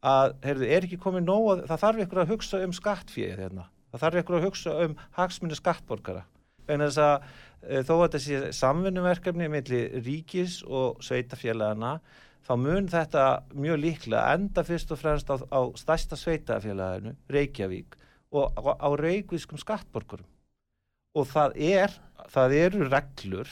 að, 0.04 0.36
heyrðu, 0.44 0.68
er 0.68 0.88
ekki 0.88 1.00
komið 1.02 1.25
nóg 1.28 1.48
að 1.54 1.63
það 1.72 1.84
þarf 1.86 2.04
ykkur 2.06 2.22
að 2.24 2.34
hugsa 2.34 2.60
um 2.66 2.75
skattfíð 2.75 3.40
hérna. 3.40 3.70
það 3.94 4.04
þarf 4.04 4.22
ykkur 4.22 4.38
að 4.38 4.46
hugsa 4.48 4.75
um 4.86 4.98
hagsmunni 5.18 5.58
skattborgara 5.58 6.25
en 6.68 6.84
þess 6.86 7.00
að 7.04 7.16
e, 7.62 7.82
þó 7.88 7.96
að 7.98 8.12
þessi 8.18 8.42
samvinnuverkefni 8.60 9.50
milli 9.52 9.82
ríkis 10.06 10.62
og 10.68 11.02
sveitafélagana 11.04 11.98
þá 12.44 12.54
mun 12.60 12.88
þetta 12.92 13.25
mjög 13.56 13.82
líklega 13.82 14.38
enda 14.38 14.63
fyrst 14.68 14.92
og 14.92 15.00
fremst 15.00 15.32
á, 15.32 15.40
á 15.40 15.62
stærsta 15.80 16.20
sveitafélaginu, 16.20 17.16
Reykjavík 17.32 17.98
og 18.36 18.56
á, 18.60 18.75
á 18.78 18.90
reykvískum 19.00 19.62
skattborgurum 19.62 20.28
og 21.18 21.30
það 21.30 21.60
er 21.62 21.94
það 22.34 22.58
eru 22.60 22.90
reglur 22.90 23.52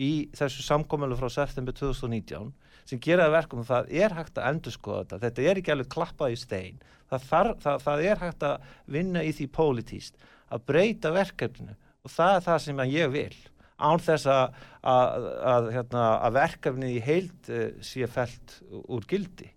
í 0.00 0.10
þessu 0.36 0.64
samkommelu 0.64 1.18
frá 1.20 1.28
september 1.32 1.76
2019 1.76 2.50
sem 2.88 3.00
gera 3.02 3.26
það 3.28 3.36
verkum 3.36 3.60
að 3.62 3.68
það 3.70 3.92
er 4.02 4.14
hægt 4.16 4.40
að 4.40 4.48
endurskoða 4.54 5.02
þetta, 5.04 5.18
þetta 5.26 5.44
er 5.50 5.60
ekki 5.60 5.72
alveg 5.74 5.90
klappað 5.92 6.34
í 6.34 6.40
stein. 6.40 6.80
Það, 7.10 7.26
þar, 7.28 7.50
það, 7.62 7.84
það 7.84 8.02
er 8.08 8.22
hægt 8.24 8.46
að 8.48 8.66
vinna 8.96 9.22
í 9.26 9.30
því 9.36 9.46
pólitíst 9.54 10.18
að 10.50 10.64
breyta 10.70 11.12
verkefninu 11.14 11.76
og 12.00 12.12
það 12.14 12.34
er 12.38 12.44
það 12.48 12.60
sem 12.64 12.82
ég 12.90 13.14
vil. 13.14 13.38
Án 13.80 14.02
þess 14.04 14.28
að, 14.28 14.58
að, 14.92 15.28
að, 15.52 15.70
hérna, 15.76 16.02
að 16.26 16.34
verkefni 16.36 16.90
í 16.96 17.00
heild 17.04 17.48
uh, 17.48 17.62
sé 17.84 18.08
felt 18.12 18.58
úr 18.92 19.06
gildi. 19.08 19.48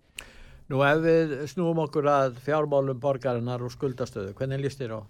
Nú 0.72 0.80
ef 0.88 1.02
við 1.04 1.34
snúum 1.52 1.82
okkur 1.84 2.08
að 2.08 2.38
fjármálum 2.46 3.02
borgarinnar 3.04 3.64
og 3.66 3.74
skuldastöðu, 3.74 4.32
hvernig 4.38 4.64
líst 4.64 4.80
þér 4.80 4.96
á 4.96 5.00
e, 5.04 5.10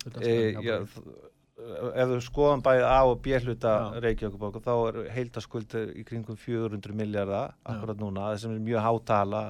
skuldastöðuna? 0.00 0.64
já, 0.64 0.78
þ- 0.94 1.33
ef 1.54 2.08
við 2.10 2.20
skoðum 2.26 2.62
bæðið 2.64 2.84
A 2.90 3.00
og 3.06 3.20
B 3.22 3.38
hluta 3.38 3.72
Já. 3.78 4.00
Reykjavíkuborg 4.02 4.62
þá 4.64 4.72
er 4.74 4.96
heildaskuldir 5.14 5.92
í 5.94 6.02
kringum 6.06 6.38
400 6.40 6.96
miljardar 6.98 7.54
akkurat 7.62 8.00
núna, 8.00 8.30
það 8.32 8.40
sem 8.42 8.56
er 8.56 8.64
mjög 8.68 8.86
hátala 8.88 9.42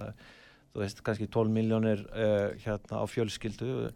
þú 0.75 0.82
veist, 0.82 1.00
kannski 1.06 1.30
12 1.30 1.54
miljónir 1.54 2.02
uh, 2.11 2.50
hérna 2.64 3.00
á 3.00 3.04
fjölskyldu. 3.08 3.90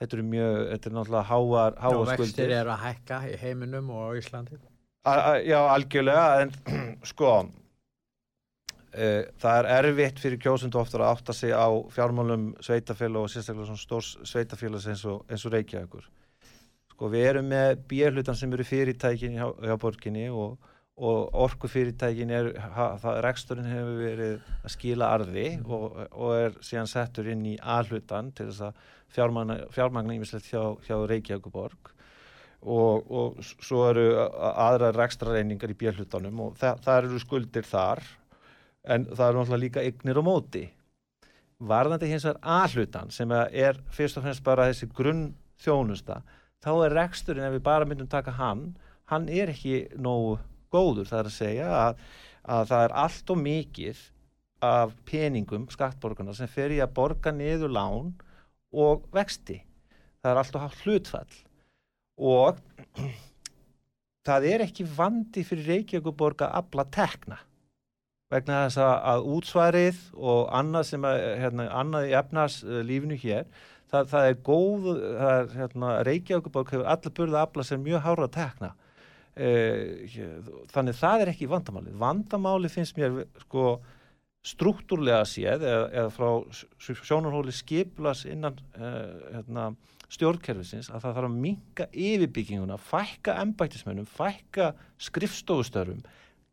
Þetta 0.00 0.16
eru 0.16 0.24
mjög, 0.30 0.58
þetta 0.70 0.88
er 0.88 0.94
náttúrulega 0.96 1.28
háar, 1.28 1.74
Já, 1.74 1.80
háar 1.84 2.06
vextir 2.08 2.30
skuldir. 2.30 2.52
eru 2.56 2.70
að 2.72 2.84
hækka 2.86 3.16
í 3.28 3.34
heiminum 3.42 3.90
og 3.92 4.00
á 4.00 4.10
Íslandi. 4.16 4.60
A, 5.04 5.12
já, 5.44 5.58
algjörlega 5.74 6.44
en 6.44 6.54
sko 7.10 7.32
uh, 7.40 7.50
það 9.42 9.58
er 9.58 9.68
erfitt 9.74 10.22
fyrir 10.22 10.40
kjósundu 10.40 10.80
oftar 10.80 11.04
að 11.04 11.12
átta 11.16 11.36
sig 11.36 11.52
á 11.52 11.68
fjármálum 11.92 12.54
sveitafélag 12.64 13.26
og 13.26 13.32
sérstaklega 13.32 13.68
svona 13.68 13.84
stórs 13.84 14.10
sveitafélags 14.28 14.88
eins 14.92 15.04
og, 15.08 15.22
eins 15.28 15.44
og 15.44 15.54
Reykjavíkur 15.56 16.08
sko 17.00 17.08
við 17.08 17.22
erum 17.30 17.46
með 17.48 17.78
bíhlutan 17.88 18.36
sem 18.36 18.50
eru 18.52 18.64
fyrirtækin 18.68 19.38
hjá, 19.38 19.46
hjá 19.64 19.76
borginni 19.80 20.26
og, 20.28 20.58
og 21.00 21.36
orkufyrirtækin 21.46 22.32
er 22.36 22.48
ha, 22.60 22.90
það, 23.00 23.20
reksturinn 23.24 23.68
hefur 23.70 23.94
verið 24.02 24.34
að 24.60 24.72
skila 24.74 25.06
arði 25.16 25.44
og, 25.64 25.94
og 26.12 26.34
er 26.36 26.58
síðan 26.60 26.90
settur 26.90 27.30
inn 27.32 27.46
í 27.48 27.54
A-hlutan 27.56 28.28
til 28.36 28.50
þess 28.50 28.66
að 28.66 28.82
fjármagna, 29.16 30.12
ímislegt 30.12 30.50
hjá, 30.50 30.60
hjá 30.84 30.98
Reykjavíkuborg 31.08 31.88
og, 32.68 33.08
og 33.08 33.38
svo 33.48 33.86
eru 33.88 34.04
a- 34.20 34.52
aðrar 34.66 34.98
rekstrareiningar 35.00 35.72
í 35.72 35.78
björhlutanum 35.80 36.42
og 36.44 36.58
það, 36.60 36.82
það 36.84 37.00
eru 37.00 37.22
skuldir 37.22 37.64
þar 37.64 38.02
en 38.84 39.06
það 39.08 39.24
eru 39.24 39.40
náttúrulega 39.40 39.62
líka 39.64 39.86
eignir 39.88 40.20
á 40.20 40.24
móti. 40.28 40.66
Varðandi 41.64 42.12
hins 42.12 42.28
vegar 42.28 42.60
A-hlutan 42.60 43.08
sem 43.08 43.32
er 43.32 43.80
fyrst 43.88 44.20
og 44.20 44.28
fremst 44.28 44.44
bara 44.44 44.68
þessi 44.68 44.90
grunn 44.92 45.30
þjónusta 45.64 46.18
þá 46.64 46.70
er 46.84 46.96
reksturinn 46.98 47.48
ef 47.48 47.56
við 47.56 47.66
bara 47.66 47.88
myndum 47.88 48.10
taka 48.10 48.34
hann 48.36 48.70
hann 49.10 49.28
er 49.28 49.50
ekki 49.50 49.84
nógu 49.98 50.38
góður. 50.72 51.08
Það 51.08 51.20
er 51.20 51.30
að 51.30 51.36
segja 51.36 51.68
að, 51.76 52.02
að 52.56 52.68
það 52.70 52.84
er 52.86 52.96
allt 53.04 53.32
og 53.34 53.40
mikið 53.44 54.04
af 54.70 54.94
peningum 55.08 55.66
skattborgarna 55.72 56.36
sem 56.36 56.50
fer 56.50 56.74
í 56.74 56.80
að 56.84 56.94
borga 56.98 57.32
niður 57.34 57.74
lán 57.74 58.12
og 58.70 59.08
vexti. 59.14 59.60
Það 60.20 60.32
er 60.32 60.42
allt 60.42 60.58
og 60.58 60.64
haft 60.66 60.86
hlutfall. 60.86 61.36
Og 62.20 62.60
það 64.28 64.50
er 64.52 64.66
ekki 64.66 64.86
vandi 64.86 65.46
fyrir 65.48 65.72
Reykjavíkuborg 65.74 66.44
að 66.46 66.58
afla 66.62 66.86
tekna 66.92 67.40
vegna 68.30 68.60
þess 68.68 68.78
að, 68.78 69.24
útsvarið 69.26 70.02
og 70.14 70.44
annað 70.54 70.84
sem 70.92 71.06
að, 71.08 71.16
hérna, 71.40 71.64
annað 71.80 72.04
í 72.06 72.12
efnarslífinu 72.14 73.16
hér 73.18 73.48
það, 73.90 74.10
það 74.12 74.28
er 74.28 74.36
góð 74.46 74.88
það 74.90 75.32
er, 75.36 75.54
hérna, 75.60 75.94
Reykjavíkuborg 76.08 76.74
hefur 76.74 76.90
allir 76.94 77.16
burða 77.16 77.40
að 77.40 77.46
afla 77.48 77.66
sér 77.66 77.82
mjög 77.82 78.04
hára 78.06 78.28
tekna. 78.34 78.74
Eh, 79.40 80.18
þannig 80.72 80.98
það 80.98 81.22
er 81.22 81.30
ekki 81.32 81.48
vandamáli 81.48 81.92
vandamáli 81.96 82.68
finnst 82.72 82.96
mér 82.98 83.22
sko 83.44 83.78
struktúrlega 84.46 85.22
séð 85.28 85.64
eða, 85.68 85.86
eða 85.92 86.10
frá 86.14 86.28
sjónarhóli 86.80 87.52
skiplas 87.54 88.24
innan 88.28 88.56
uh, 88.78 89.34
hérna, 89.34 89.66
stjórnkerfisins 90.10 90.88
að 90.88 91.04
það 91.04 91.16
þarf 91.18 91.28
að 91.28 91.36
minka 91.44 91.86
yfirbygginguna, 91.92 92.78
fækka 92.80 93.36
embættismönnum, 93.44 94.08
fækka 94.08 94.72
skrifstofustörfum, 95.08 96.00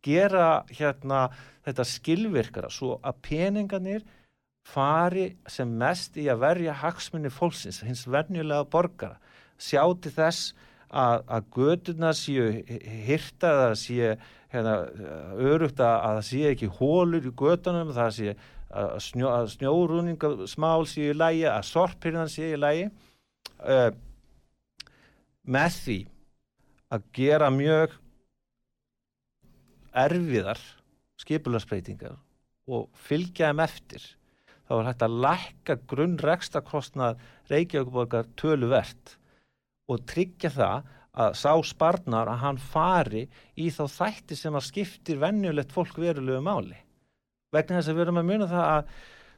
gera 0.04 0.50
hérna 0.68 1.24
þetta 1.66 1.88
skilvirkara 1.88 2.70
svo 2.72 2.98
að 3.00 3.22
peningarnir 3.24 4.04
fari 4.66 5.30
sem 5.48 5.70
mest 5.80 6.16
í 6.20 6.26
að 6.30 6.42
verja 6.44 6.76
hagsmunni 6.82 7.30
fólksins, 7.32 7.82
hins 7.86 8.06
venjulega 8.10 8.66
borgara, 8.70 9.18
sjá 9.58 9.82
til 10.02 10.12
þess 10.14 10.52
að, 10.88 11.24
að 11.26 11.48
gödurnar 11.56 12.16
séu 12.16 12.50
hirta, 13.06 13.54
það 13.62 13.74
séu 13.82 14.12
hérna, 14.52 14.76
örugt 15.36 15.80
að, 15.80 15.96
að 15.96 16.18
það 16.18 16.26
sé 16.30 16.44
ekki 16.52 16.70
hólur 16.78 17.28
í 17.28 17.34
gödunum, 17.42 17.94
það 17.96 18.12
sé 18.18 18.34
að, 18.68 18.92
snjó, 19.04 19.32
að 19.32 19.50
snjórúningasmál 19.56 20.86
séu 20.88 21.12
í 21.12 21.16
lægi, 21.16 21.46
að 21.50 21.66
sorpirðan 21.70 22.32
séu 22.32 22.52
í 22.52 22.60
lægi 22.60 22.86
uh, 23.64 23.90
með 25.48 25.80
því 25.82 25.98
að 26.92 27.08
gera 27.16 27.50
mjög 27.52 27.96
erfiðar 29.98 30.60
skipularsbreytingar 31.18 32.16
og 32.68 32.88
fylgja 33.08 33.50
þeim 33.50 33.64
eftir 33.64 34.04
þá 34.68 34.74
er 34.76 34.88
hægt 34.90 35.04
að 35.06 35.18
lækka 35.24 35.76
grunnrekstakostnað 35.88 37.20
Reykjavíkuborgar 37.48 38.28
töluvert 38.36 39.14
og 39.88 40.04
tryggja 40.10 40.52
það 40.52 40.94
að 41.18 41.36
sá 41.40 41.52
sparnar 41.66 42.28
að 42.30 42.42
hann 42.44 42.58
fari 42.60 43.24
í 43.58 43.70
þá 43.74 43.84
þætti 43.96 44.36
sem 44.38 44.58
að 44.58 44.66
skiptir 44.68 45.22
vennjulegt 45.22 45.72
fólk 45.74 45.96
verulegu 45.98 46.42
máli. 46.44 46.76
Vegna 47.54 47.78
þess 47.78 47.90
að 47.90 47.96
við 47.96 48.04
erum 48.04 48.20
að 48.20 48.28
muna 48.28 48.50
það 48.50 48.66
að 48.74 48.92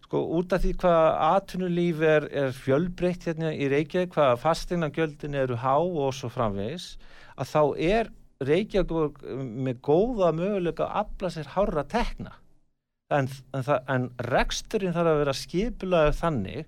sko 0.04 0.22
út 0.40 0.52
af 0.56 0.64
því 0.64 0.72
hvað 0.82 1.04
atvinnulíf 1.28 2.00
er, 2.02 2.26
er 2.34 2.56
fjölbreytt 2.56 3.28
hérna 3.28 3.52
í 3.54 3.68
Reykjavík 3.70 4.16
hvað 4.16 4.40
fastegnagjöldin 4.42 5.38
eru 5.38 5.60
há 5.62 5.76
og 5.78 6.10
svo 6.18 6.32
framvegis 6.34 6.96
að 7.38 7.52
þá 7.52 7.62
er 7.94 8.10
Reykjavík 8.42 9.22
með 9.38 9.80
góða 9.86 10.34
möguleika 10.34 10.88
að 10.88 11.04
afla 11.04 11.32
sér 11.36 11.52
hárra 11.54 11.86
tekna 11.86 12.34
en, 13.14 13.28
en, 13.56 13.68
en 13.94 14.08
reksturinn 14.30 14.94
þarf 14.94 15.12
að 15.12 15.20
vera 15.24 15.36
skipulaður 15.36 16.18
þannig 16.18 16.66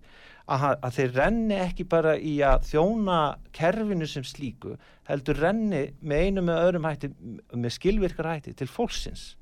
að, 0.51 0.65
að 0.75 0.97
þeir 0.97 1.13
renni 1.17 1.59
ekki 1.63 1.87
bara 1.91 2.15
í 2.19 2.35
að 2.47 2.67
þjóna 2.71 3.19
kerfinu 3.57 4.09
sem 4.11 4.27
slíku 4.27 4.77
heldur 5.09 5.39
renni 5.43 5.85
með 6.01 6.25
einu 6.27 6.47
með 6.49 6.65
öðrum 6.67 6.89
hætti 6.89 7.13
með 7.53 7.77
skilvirkar 7.77 8.31
hætti 8.33 8.57
til 8.59 8.71
fólksins. 8.71 9.33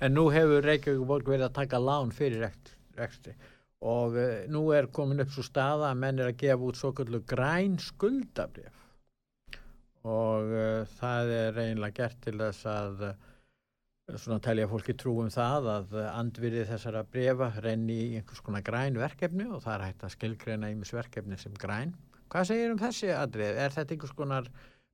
En 0.00 0.12
nú 0.16 0.26
hefur 0.34 0.64
Reykjavík 0.66 1.06
borg 1.08 1.30
verið 1.30 1.48
að 1.48 1.56
taka 1.62 1.80
lán 1.80 2.12
fyrir 2.12 2.50
rekstri. 2.98 3.32
Og 3.80 4.18
uh, 4.20 4.42
nú 4.52 4.66
er 4.76 4.90
komin 4.92 5.24
upp 5.24 5.32
svo 5.32 5.44
staða 5.46 5.88
að 5.88 6.02
menn 6.02 6.20
er 6.20 6.34
að 6.34 6.40
gefa 6.42 6.68
út 6.68 6.76
svo 6.76 6.92
kallu 6.96 7.22
græn 7.24 7.78
skuldabrif 7.80 8.76
og 10.00 10.52
uh, 10.52 10.84
það 10.96 11.30
er 11.36 11.58
einlega 11.60 11.96
gert 11.98 12.20
til 12.24 12.38
þess 12.40 12.68
að 12.68 13.02
uh, 13.08 13.29
svona 14.18 14.40
telja 14.42 14.68
fólki 14.70 14.94
trú 14.98 15.14
um 15.22 15.30
það 15.32 15.68
að 15.74 15.94
andvirið 16.08 16.68
þessara 16.72 17.04
brefa 17.06 17.50
renni 17.62 17.98
í 18.08 18.10
einhvers 18.18 18.42
konar 18.44 18.64
græn 18.66 18.98
verkefni 18.98 19.46
og 19.50 19.62
það 19.64 19.74
er 19.76 19.86
hægt 19.86 20.04
að 20.06 20.14
skilgreina 20.16 20.70
ímis 20.72 20.92
verkefni 20.96 21.38
sem 21.38 21.54
græn. 21.60 21.94
Hvað 22.30 22.50
segir 22.50 22.74
um 22.74 22.80
þessi 22.80 23.10
aðrið? 23.14 23.56
Er 23.64 23.74
þetta 23.74 23.96
einhvers 23.96 24.14
konar 24.18 24.50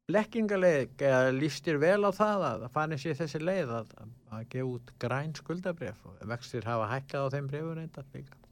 blekkingaleg 0.07 1.03
eða 1.03 1.35
lístir 1.35 1.81
vel 1.83 2.01
á 2.07 2.11
það 2.15 2.49
að 2.49 2.65
það 2.65 2.75
fannir 2.77 3.03
sér 3.03 3.21
þessi 3.21 3.43
leið 3.43 3.73
að, 3.81 3.95
að 4.31 4.49
gefa 4.53 4.73
út 4.73 4.93
græn 5.03 5.33
skuldabref 5.35 6.05
og 6.07 6.27
vextir 6.31 6.69
hafa 6.69 6.91
hækkað 6.93 7.27
á 7.27 7.33
þeim 7.35 7.49
brefur 7.51 7.81
einnig 7.81 8.13
líka? 8.15 8.43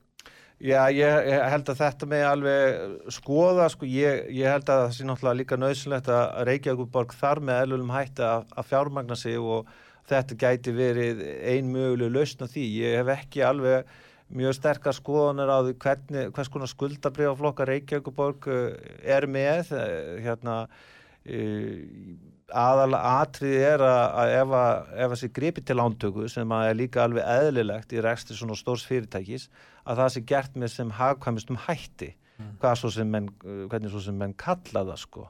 Já, 0.62 0.86
ég, 0.94 1.28
ég 1.28 1.40
held 1.50 1.70
að 1.70 1.80
þetta 1.80 2.06
með 2.08 2.24
alveg 2.28 3.08
skoða, 3.12 3.64
sko, 3.72 3.86
ég, 3.90 4.20
ég 4.32 4.52
held 4.54 4.68
að 4.70 4.84
það 4.84 4.92
sé 4.94 5.06
náttúrulega 5.08 5.38
líka 5.40 5.58
nöðsynlegt 5.58 6.10
að 6.14 6.36
Reykjavík 6.48 6.92
borg 6.94 7.14
þar 7.18 7.42
með 7.42 7.62
elvulum 7.64 7.90
hætti 7.92 8.22
að, 8.24 8.46
að 8.54 8.68
fjármagna 8.70 9.18
sig 9.18 9.38
og 9.38 9.72
þetta 10.10 10.38
gæti 10.40 10.74
verið 10.76 11.22
ein 11.54 11.70
möguleg 11.72 12.12
lausn 12.12 12.44
á 12.44 12.48
því. 12.48 12.64
Ég 12.82 12.98
hef 13.00 13.12
ekki 13.14 13.44
alveg 13.46 13.94
mjög 14.34 14.56
sterkar 14.56 14.96
skoðanir 14.96 15.52
á 15.52 15.58
því 15.62 15.74
hvernig, 15.84 16.30
hvers 16.34 16.50
konar 16.52 16.70
skuldabrjáflokka 16.70 17.66
Reykjavíkuborg 17.68 18.48
eh, 18.50 18.94
er 19.16 19.28
með 19.30 19.74
hérna 20.24 20.64
eh, 21.24 21.84
aðal 22.54 22.96
atrið 22.98 23.54
er 23.66 23.84
að 23.84 24.32
ef 24.38 24.54
að 25.06 25.16
sé 25.20 25.30
gripi 25.34 25.62
til 25.64 25.78
ántöku 25.80 26.26
sem 26.30 26.50
að 26.52 26.70
er 26.70 26.76
líka 26.78 27.04
alveg 27.04 27.24
eðlilegt 27.24 27.94
í 27.94 28.02
rekstri 28.04 28.36
svona 28.36 28.56
stórs 28.58 28.84
fyrirtækis 28.88 29.48
að 29.84 30.02
það 30.02 30.12
sé 30.14 30.24
gert 30.28 30.58
með 30.60 30.74
sem 30.74 30.92
hagkvæmistum 30.98 31.60
hætti 31.66 32.10
mm. 32.38 32.58
svo 32.80 32.90
sem 32.92 33.08
menn, 33.10 33.30
hvernig 33.42 33.92
svo 33.92 34.02
sem 34.04 34.18
menn 34.18 34.36
kalla 34.36 34.84
það 34.84 35.00
sko. 35.00 35.28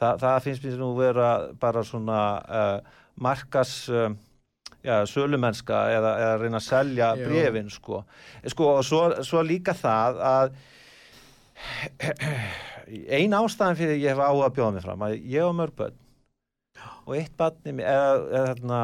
Þa, 0.00 0.16
það 0.20 0.38
finnst 0.46 0.66
mér 0.66 0.78
nú 0.80 0.90
vera 0.98 1.30
bara 1.60 1.82
svona 1.86 2.20
uh, 2.42 3.00
markas 3.20 3.88
um, 3.92 4.16
já, 4.82 5.02
sölumennska 5.06 5.86
eða, 5.94 6.12
eða 6.24 6.36
reyna 6.42 6.60
að 6.60 6.66
selja 6.66 7.12
brefin 7.20 7.70
sko. 7.70 8.02
sko 8.50 8.68
og 8.78 8.84
svo, 8.86 9.02
svo 9.26 9.42
líka 9.46 9.74
það 9.78 10.22
að 10.28 10.54
ein 13.18 13.36
ástæðan 13.38 13.78
fyrir 13.78 14.00
ég 14.00 14.14
hef 14.14 14.22
áhuga 14.22 14.48
að 14.48 14.56
bjóða 14.58 14.76
mig 14.76 14.86
fram 14.86 15.04
að 15.06 15.18
ég 15.20 15.46
og 15.46 15.56
mörg 15.58 15.76
börn 15.78 15.98
og 17.06 17.16
eitt 17.18 17.34
barni 17.38 17.74
eða, 17.82 18.14
eða, 18.40 18.54
eða, 18.56 18.82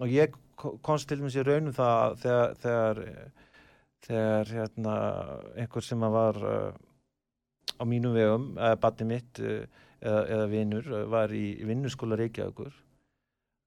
og 0.00 0.14
ég 0.14 0.38
komst 0.84 1.08
til 1.08 1.20
mér 1.22 1.34
sér 1.34 1.48
raunum 1.48 1.74
það 1.74 2.16
þegar 2.24 2.56
þegar, 2.62 3.00
þegar 4.06 4.52
hérna, 4.58 4.96
einhver 5.56 5.86
sem 5.86 6.06
var 6.16 6.40
uh, 6.42 6.72
á 7.80 7.82
mínum 7.88 8.16
vegum, 8.16 8.52
barni 8.82 9.08
mitt 9.14 9.40
uh, 9.42 9.64
eða, 10.00 10.22
eða 10.26 10.46
vinnur 10.50 10.92
var 11.12 11.32
í 11.34 11.44
vinnuskóla 11.66 12.18
Reykjavíkur 12.20 12.74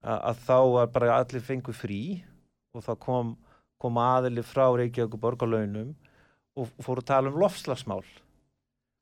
að 0.03 0.41
þá 0.43 0.57
var 0.75 0.91
bara 0.93 1.17
allir 1.21 1.43
fengu 1.43 1.75
frí 1.75 2.01
og 2.75 2.83
þá 2.85 2.93
kom, 2.99 3.31
kom 3.81 3.99
aðili 4.01 4.43
frá 4.45 4.65
Reykjavík 4.75 5.15
borgarlaunum 5.21 5.93
og 6.59 6.69
fór 6.83 7.01
að 7.01 7.09
tala 7.09 7.31
um 7.31 7.39
lofslagsmál 7.41 8.03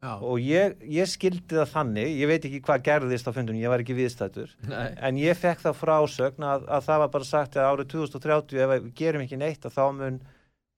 Já. 0.01 0.15
og 0.17 0.39
ég, 0.41 0.77
ég 0.89 1.09
skildi 1.09 1.57
það 1.59 1.73
þannig, 1.75 2.13
ég 2.17 2.29
veit 2.29 2.45
ekki 2.47 2.61
hvað 2.65 2.85
gerðist 2.87 3.27
á 3.29 3.35
fundunum, 3.35 3.61
ég 3.61 3.69
var 3.69 3.83
ekki 3.83 3.97
viðstættur 3.97 4.53
en 4.71 5.19
ég 5.21 5.37
fekk 5.37 5.61
það 5.65 5.77
frásögn 5.77 6.47
að, 6.47 6.65
að 6.65 6.87
það 6.87 7.03
var 7.03 7.11
bara 7.17 7.29
sagt 7.29 7.57
að 7.57 7.69
árið 7.69 7.91
2030 7.93 8.63
ef 8.63 8.71
við 8.71 8.87
gerum 9.01 9.25
ekki 9.25 9.41
neitt 9.41 9.67
að 9.67 9.77
þá 9.77 9.83
mun 9.97 10.21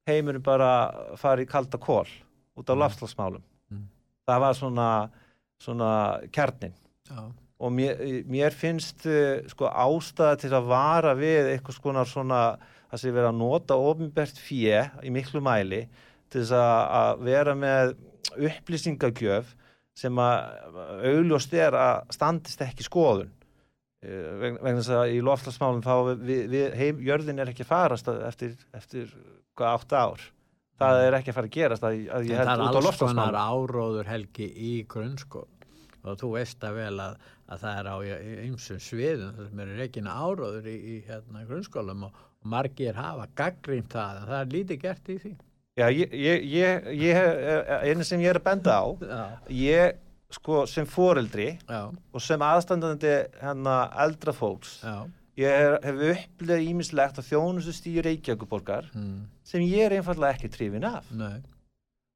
heimurinn 0.09 0.43
bara 0.43 0.71
fara 1.19 1.43
í 1.43 1.47
kalda 1.47 1.79
kól 1.79 2.03
út 2.03 2.67
á 2.67 2.75
mm. 2.75 2.81
lofslagsmálum 2.83 3.45
mm. 3.71 3.85
það 4.27 4.43
var 4.43 4.59
svona, 4.59 4.89
svona 5.63 5.93
kjarnin 6.35 6.75
Já 7.07 7.23
og 7.63 7.71
mér, 7.71 7.99
mér 8.27 8.55
finnst 8.55 9.05
uh, 9.07 9.41
sko 9.51 9.69
ástæða 9.69 10.39
til 10.41 10.53
að 10.53 10.69
vara 10.71 11.13
við 11.17 11.53
eitthvað 11.53 11.77
skonar 11.77 12.09
svona 12.09 12.41
að 12.93 13.01
sé 13.01 13.13
vera 13.13 13.31
að 13.31 13.39
nota 13.39 13.77
ofinbært 13.79 14.39
fjö 14.41 14.83
í 15.01 15.11
miklu 15.13 15.41
mæli 15.43 15.85
til 16.33 16.43
þess 16.43 16.57
að 16.57 17.23
vera 17.25 17.55
með 17.57 17.95
upplýsingagjöf 18.33 19.53
sem 19.97 20.19
að 20.21 20.77
augljóst 21.11 21.53
er 21.57 21.77
að 21.77 22.13
standist 22.15 22.61
ekki 22.65 22.85
skoðun. 22.85 23.31
Uh, 24.03 24.51
vegna 24.59 24.77
þess 24.81 24.93
að 24.97 25.15
í 25.15 25.23
lofslagsmálum 25.23 25.83
þá 25.85 25.93
við, 26.25 26.45
við, 26.51 26.69
heim, 26.79 27.01
jörðin 27.07 27.39
er 27.39 27.53
ekki 27.53 27.67
farast 27.67 28.09
eftir, 28.11 28.57
eftir 28.75 29.11
hvað 29.55 29.77
átt 29.77 29.95
ár. 29.95 30.29
Það 30.83 30.99
er 31.05 31.15
ekki 31.15 31.31
að 31.31 31.37
fara 31.37 31.47
að 31.47 31.55
gerast 31.55 31.85
að, 31.85 31.99
að 32.09 32.29
það 32.33 32.49
er 32.51 32.63
alls 32.67 32.99
konar 32.99 33.37
áróður 33.37 34.09
helgi 34.09 34.49
í 34.51 34.71
grunnskóð 34.89 35.53
og 36.03 36.19
þú 36.19 36.33
veist 36.35 36.63
að 36.67 36.79
vel 36.81 36.95
að, 36.99 37.13
að 37.53 37.63
það 37.63 37.79
er 37.79 37.89
á 37.89 37.97
einsum 38.43 38.83
sviðum 38.83 39.39
sem 39.39 39.63
eru 39.65 39.79
reygin 39.79 40.11
áróður 40.11 40.69
í, 40.69 40.75
í 40.75 40.99
hérna, 41.07 41.45
grunnskólum 41.49 42.05
og, 42.09 42.21
og 42.43 42.53
margir 42.53 42.99
hafa 42.99 43.29
gaggrímt 43.37 43.93
það 43.93 44.21
en 44.21 44.29
það 44.31 44.39
er 44.41 44.53
lítið 44.57 44.85
gert 44.85 45.11
í 45.13 45.17
því 45.23 45.33
Já, 45.73 45.87
ég, 45.89 46.11
ég, 46.13 46.43
ég, 46.53 46.83
ég 47.01 47.87
einu 47.89 48.05
sem 48.05 48.21
ég 48.21 48.29
er 48.29 48.37
að 48.37 48.45
benda 48.45 48.75
á 48.77 48.85
Já. 49.01 49.21
ég 49.57 50.01
sko 50.33 50.63
sem 50.69 50.85
foreldri 50.89 51.55
Já. 51.65 51.89
og 51.89 52.21
sem 52.21 52.41
aðstandandi 52.45 53.13
hérna 53.41 53.77
eldra 54.05 54.35
fólks 54.37 54.75
Já. 54.83 55.07
ég 55.41 55.49
er, 55.63 55.77
hef 55.81 56.03
upplegað 56.11 56.67
ímislegt 56.67 57.17
að 57.21 57.29
þjónustu 57.31 57.73
stýri 57.73 58.05
Reykjavíkuborgar 58.05 58.91
mm. 58.93 59.17
sem 59.49 59.65
ég 59.65 59.87
er 59.87 59.97
einfallega 59.97 60.37
ekki 60.37 60.51
trifin 60.53 60.85
af 60.89 61.09
Nei. 61.09 61.41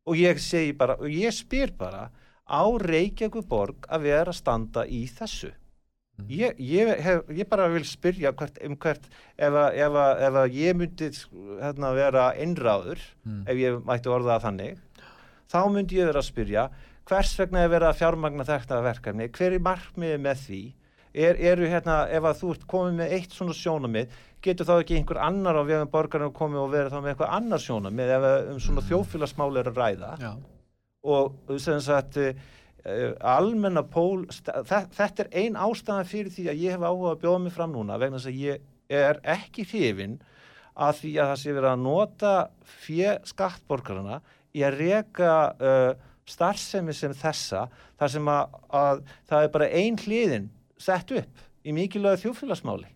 og 0.06 0.22
ég 0.22 0.42
segi 0.42 0.78
bara 0.78 0.98
og 1.02 1.10
ég 1.10 1.34
spyr 1.34 1.74
bara 1.78 2.08
á 2.48 2.64
Reykjavík 2.82 3.48
borg 3.48 3.88
að 3.92 4.08
vera 4.08 4.32
að 4.32 4.40
standa 4.40 4.86
í 4.88 5.04
þessu 5.12 5.52
mm. 5.52 6.28
ég, 6.32 6.60
ég, 6.64 6.92
hef, 7.04 7.30
ég 7.36 7.50
bara 7.50 7.68
vil 7.72 7.84
spyrja 7.88 8.34
hvert, 8.38 8.60
um 8.66 8.78
hvert 8.80 9.08
ef 9.36 9.52
að, 9.52 9.70
ef 9.76 10.00
að, 10.02 10.24
ef 10.28 10.40
að 10.42 10.58
ég 10.58 10.80
myndi 10.80 11.12
hérna, 11.62 11.94
vera 11.98 12.30
einráður 12.40 13.04
mm. 13.28 13.44
ef 13.46 13.62
ég 13.62 13.80
mætti 13.88 14.14
orða 14.14 14.40
þannig 14.44 14.80
þá 15.52 15.60
myndi 15.72 16.00
ég 16.00 16.10
vera 16.12 16.24
að 16.24 16.32
spyrja 16.32 16.68
hvers 17.08 17.38
vegna 17.40 17.64
er 17.64 17.72
verið 17.72 17.92
að 17.92 18.02
fjármagna 18.02 18.48
þetta 18.48 18.82
verkefni 18.86 19.30
hver 19.36 19.56
er 19.56 19.64
markmiðið 19.68 20.26
með 20.26 20.44
því 20.48 20.64
er, 21.18 21.40
eru 21.52 21.70
hérna, 21.72 22.02
ef 22.14 22.26
að 22.30 22.42
þú 22.42 22.56
ert 22.56 22.68
komið 22.70 23.00
með 23.00 23.14
eitt 23.16 23.32
svona 23.34 23.56
sjónamið, 23.58 24.18
getur 24.44 24.68
þá 24.68 24.74
ekki 24.76 25.00
einhver 25.00 25.20
annar 25.24 25.58
á 25.58 25.64
vegum 25.66 25.90
borgarinn 25.90 26.36
komið 26.36 26.62
og 26.62 26.76
verið 26.76 26.94
þá 26.94 27.00
með 27.00 27.14
eitthvað 27.14 27.34
annar 27.40 27.64
sjónamið 27.64 28.12
ef 28.18 28.28
um 28.28 28.60
svona 28.62 28.84
mm. 28.84 28.90
þjófélagsmál 28.92 29.50
er 29.58 29.72
að 29.72 29.82
ræða 29.82 30.12
Já 30.22 30.32
og 31.08 31.60
sem 31.64 31.80
sagt 31.84 32.20
uh, 32.22 32.32
almenna 33.26 33.84
pól 33.84 34.26
þetta 34.30 35.26
er 35.26 35.32
ein 35.44 35.60
ástæðan 35.60 36.08
fyrir 36.08 36.34
því 36.34 36.50
að 36.52 36.64
ég 36.64 36.76
hef 36.76 36.88
áhuga 36.88 37.14
að 37.14 37.22
bjóða 37.24 37.44
mig 37.46 37.56
fram 37.56 37.76
núna 37.76 38.00
vegna 38.00 38.20
þess 38.20 38.32
að 38.32 38.42
ég 38.44 38.66
er 38.88 39.22
ekki 39.28 39.66
hrifin 39.68 40.18
að 40.78 41.00
því 41.02 41.14
að 41.18 41.32
það 41.32 41.40
sé 41.42 41.56
verið 41.56 41.72
að 41.72 41.86
nota 41.86 42.34
fjö 42.84 43.16
skattborgarna 43.28 44.20
í 44.56 44.64
að 44.66 44.78
reyka 44.82 45.32
uh, 45.58 45.90
starfsemi 46.28 46.96
sem 46.96 47.16
þessa 47.16 47.66
þar 47.98 48.14
sem 48.14 48.30
að, 48.32 48.60
að 48.76 49.02
það 49.30 49.48
er 49.48 49.52
bara 49.56 49.72
ein 49.80 49.98
hliðin 50.04 50.52
sett 50.82 51.12
upp 51.16 51.44
í 51.68 51.74
mikilvæg 51.76 52.22
þjófélagsmáli 52.24 52.92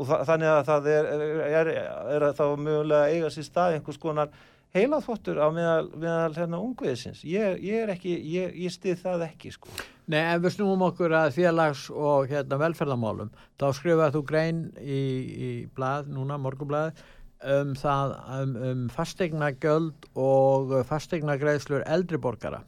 og 0.00 0.08
þa 0.08 0.20
þannig 0.28 0.50
að 0.54 0.62
það 0.68 0.88
er, 0.94 1.08
er, 1.10 1.50
er, 1.60 1.70
er 2.16 2.26
að 2.30 2.38
þá 2.38 2.44
mögulega 2.56 3.10
eiga 3.12 3.32
sér 3.34 3.46
stað 3.48 3.76
einhvers 3.76 4.00
konar 4.00 4.30
heilaþvottur 4.76 5.40
á 5.42 5.48
meðal, 5.54 5.88
meðal 5.98 6.34
hérna 6.36 6.60
ungviðsins 6.62 7.24
ég, 7.26 7.58
ég 7.66 7.84
er 7.84 7.94
ekki, 7.94 8.12
ég, 8.30 8.52
ég 8.66 8.74
stið 8.74 9.00
það 9.02 9.24
ekki 9.26 9.54
sko. 9.56 9.72
Nei, 10.10 10.20
ef 10.22 10.42
við 10.44 10.54
snúum 10.56 10.84
okkur 10.86 11.14
að 11.18 11.34
félags 11.38 11.86
og 11.90 12.30
hérna 12.30 12.58
velferðamálum 12.60 13.32
þá 13.58 13.66
skrifaðu 13.78 14.18
þú 14.18 14.22
grein 14.30 14.60
í, 14.82 15.00
í 15.30 15.50
blað, 15.74 16.10
núna, 16.14 16.38
morgublað 16.38 16.94
um 17.40 17.74
það, 17.78 18.14
um, 18.36 18.56
um 18.70 18.86
fastegna 18.92 19.50
göld 19.62 20.08
og 20.18 20.74
fastegna 20.88 21.38
greiðslur 21.40 21.86
eldriborgara 21.88 22.62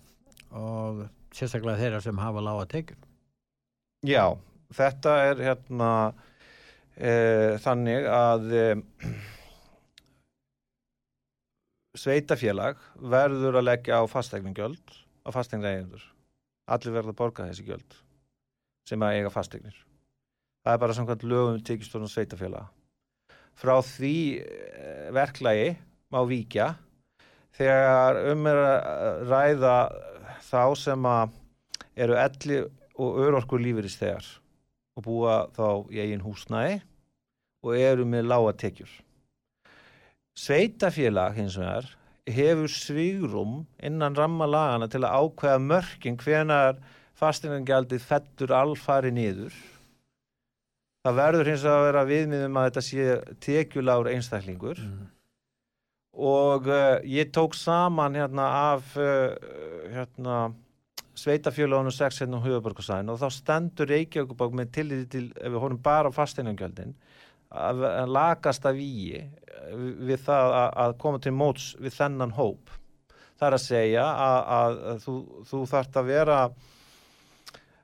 og 0.57 1.05
sérstaklega 1.33 1.81
þeirra 1.81 2.03
sem 2.05 2.21
hafa 2.21 2.45
lága 2.45 2.69
tekur 2.73 2.99
Já, 4.03 4.35
þetta 4.75 5.17
er 5.29 5.43
hérna 5.47 5.91
e, 6.97 7.13
þannig 7.63 8.09
að 8.11 8.49
e, 8.51 8.65
sveitafélag 12.03 12.83
verður 13.15 13.61
að 13.61 13.69
leggja 13.69 14.03
á 14.03 14.05
fastegningjöld 14.11 14.99
á 15.23 15.29
fastegningreigendur 15.35 16.05
allir 16.73 16.97
verður 16.99 17.15
að 17.15 17.21
borga 17.23 17.49
þessi 17.49 17.67
gjöld 17.69 17.99
sem 18.89 19.03
að 19.07 19.19
eiga 19.19 19.33
fastegnir 19.35 19.77
það 20.63 20.77
er 20.77 20.85
bara 20.85 20.99
samkvæmt 20.99 21.27
lögum 21.31 21.65
tekistónum 21.67 22.11
sveitafélag 22.11 22.71
frá 23.59 23.79
því 23.85 24.17
eh, 24.43 25.09
verklagi 25.15 25.73
má 26.13 26.23
víkja. 26.29 26.75
Þegar 27.57 28.21
um 28.33 28.47
er 28.49 28.61
að 28.61 29.25
ræða 29.29 29.77
þá 30.49 30.63
sem 30.81 31.09
að 31.09 31.35
eru 32.01 32.17
elli 32.17 32.61
og 33.03 33.19
örorkur 33.27 33.61
lífurist 33.61 34.01
þegar 34.01 34.29
og 34.97 35.05
búa 35.07 35.37
þá 35.57 35.67
í 35.93 36.01
eigin 36.05 36.25
húsnæði 36.25 36.81
og 37.63 37.77
eru 37.77 38.07
með 38.09 38.29
lága 38.29 38.55
tekjur. 38.65 38.93
Sveitafélag 40.39 41.37
hins 41.37 41.59
vegar 41.61 41.91
hefur 42.27 42.71
svigrum 42.71 43.55
innan 43.83 44.17
rammalagana 44.17 44.89
til 44.89 45.03
að 45.05 45.17
ákveða 45.21 45.61
mörkin 45.61 46.17
hvenar 46.21 46.79
fastinangjaldið 47.19 48.05
fettur 48.07 48.55
alfari 48.57 49.13
niður. 49.13 49.53
Það 51.03 51.19
verður 51.19 51.51
hins 51.51 51.65
vegar 51.67 51.81
að 51.81 51.89
vera 51.89 52.05
viðmiðum 52.09 52.59
að 52.59 52.69
þetta 52.69 52.85
sé 52.89 53.07
tekjuláur 53.43 54.13
einstaklingur 54.13 54.83
Mm. 54.83 55.09
og 56.13 56.67
uh, 56.69 57.01
ég 57.09 57.31
tók 57.33 57.55
saman 57.57 58.15
hérna 58.15 58.45
af 58.73 58.97
uh, 59.01 59.33
hérna 59.93 60.53
sveitafjölaunum 61.17 61.93
6 61.93 62.21
hérna 62.21 62.41
á 62.41 62.45
höfuborgarsæðin 62.45 63.13
og 63.13 63.21
þá 63.21 63.29
stendur 63.33 63.89
Reykjavík 63.89 64.53
með 64.53 64.73
tilliti 64.73 65.09
til, 65.09 65.25
ef 65.37 65.53
við 65.53 65.61
horfum 65.61 65.83
bara 65.83 66.13
á 66.13 66.17
fasteinangjöldin 66.17 66.95
að 67.53 67.85
að 67.89 68.13
lagast 68.17 68.67
af 68.69 68.77
víi 68.77 69.25
við 70.09 70.21
það 70.27 70.57
að, 70.59 70.69
að 70.85 70.95
koma 71.05 71.23
til 71.23 71.35
móts 71.37 71.73
við 71.81 71.97
þennan 71.97 72.37
hóp. 72.37 72.73
Það 73.39 73.49
er 73.49 73.57
að 73.57 73.65
segja 73.65 74.05
að, 74.07 74.39
að, 74.57 74.77
að 74.93 75.01
þú, 75.07 75.17
þú 75.51 75.63
þarft 75.73 75.99
að 75.99 76.11
vera 76.11 76.39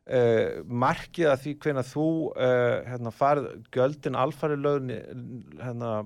uh, 0.08 0.60
markið 0.84 1.30
að 1.32 1.40
því 1.44 1.54
hvenna 1.64 1.84
þú 1.86 2.06
uh, 2.28 2.76
hérna, 2.88 3.14
farið 3.14 3.48
göldin 3.74 4.18
alfari 4.18 4.60
lögni 4.60 5.00
hérna, 5.62 5.96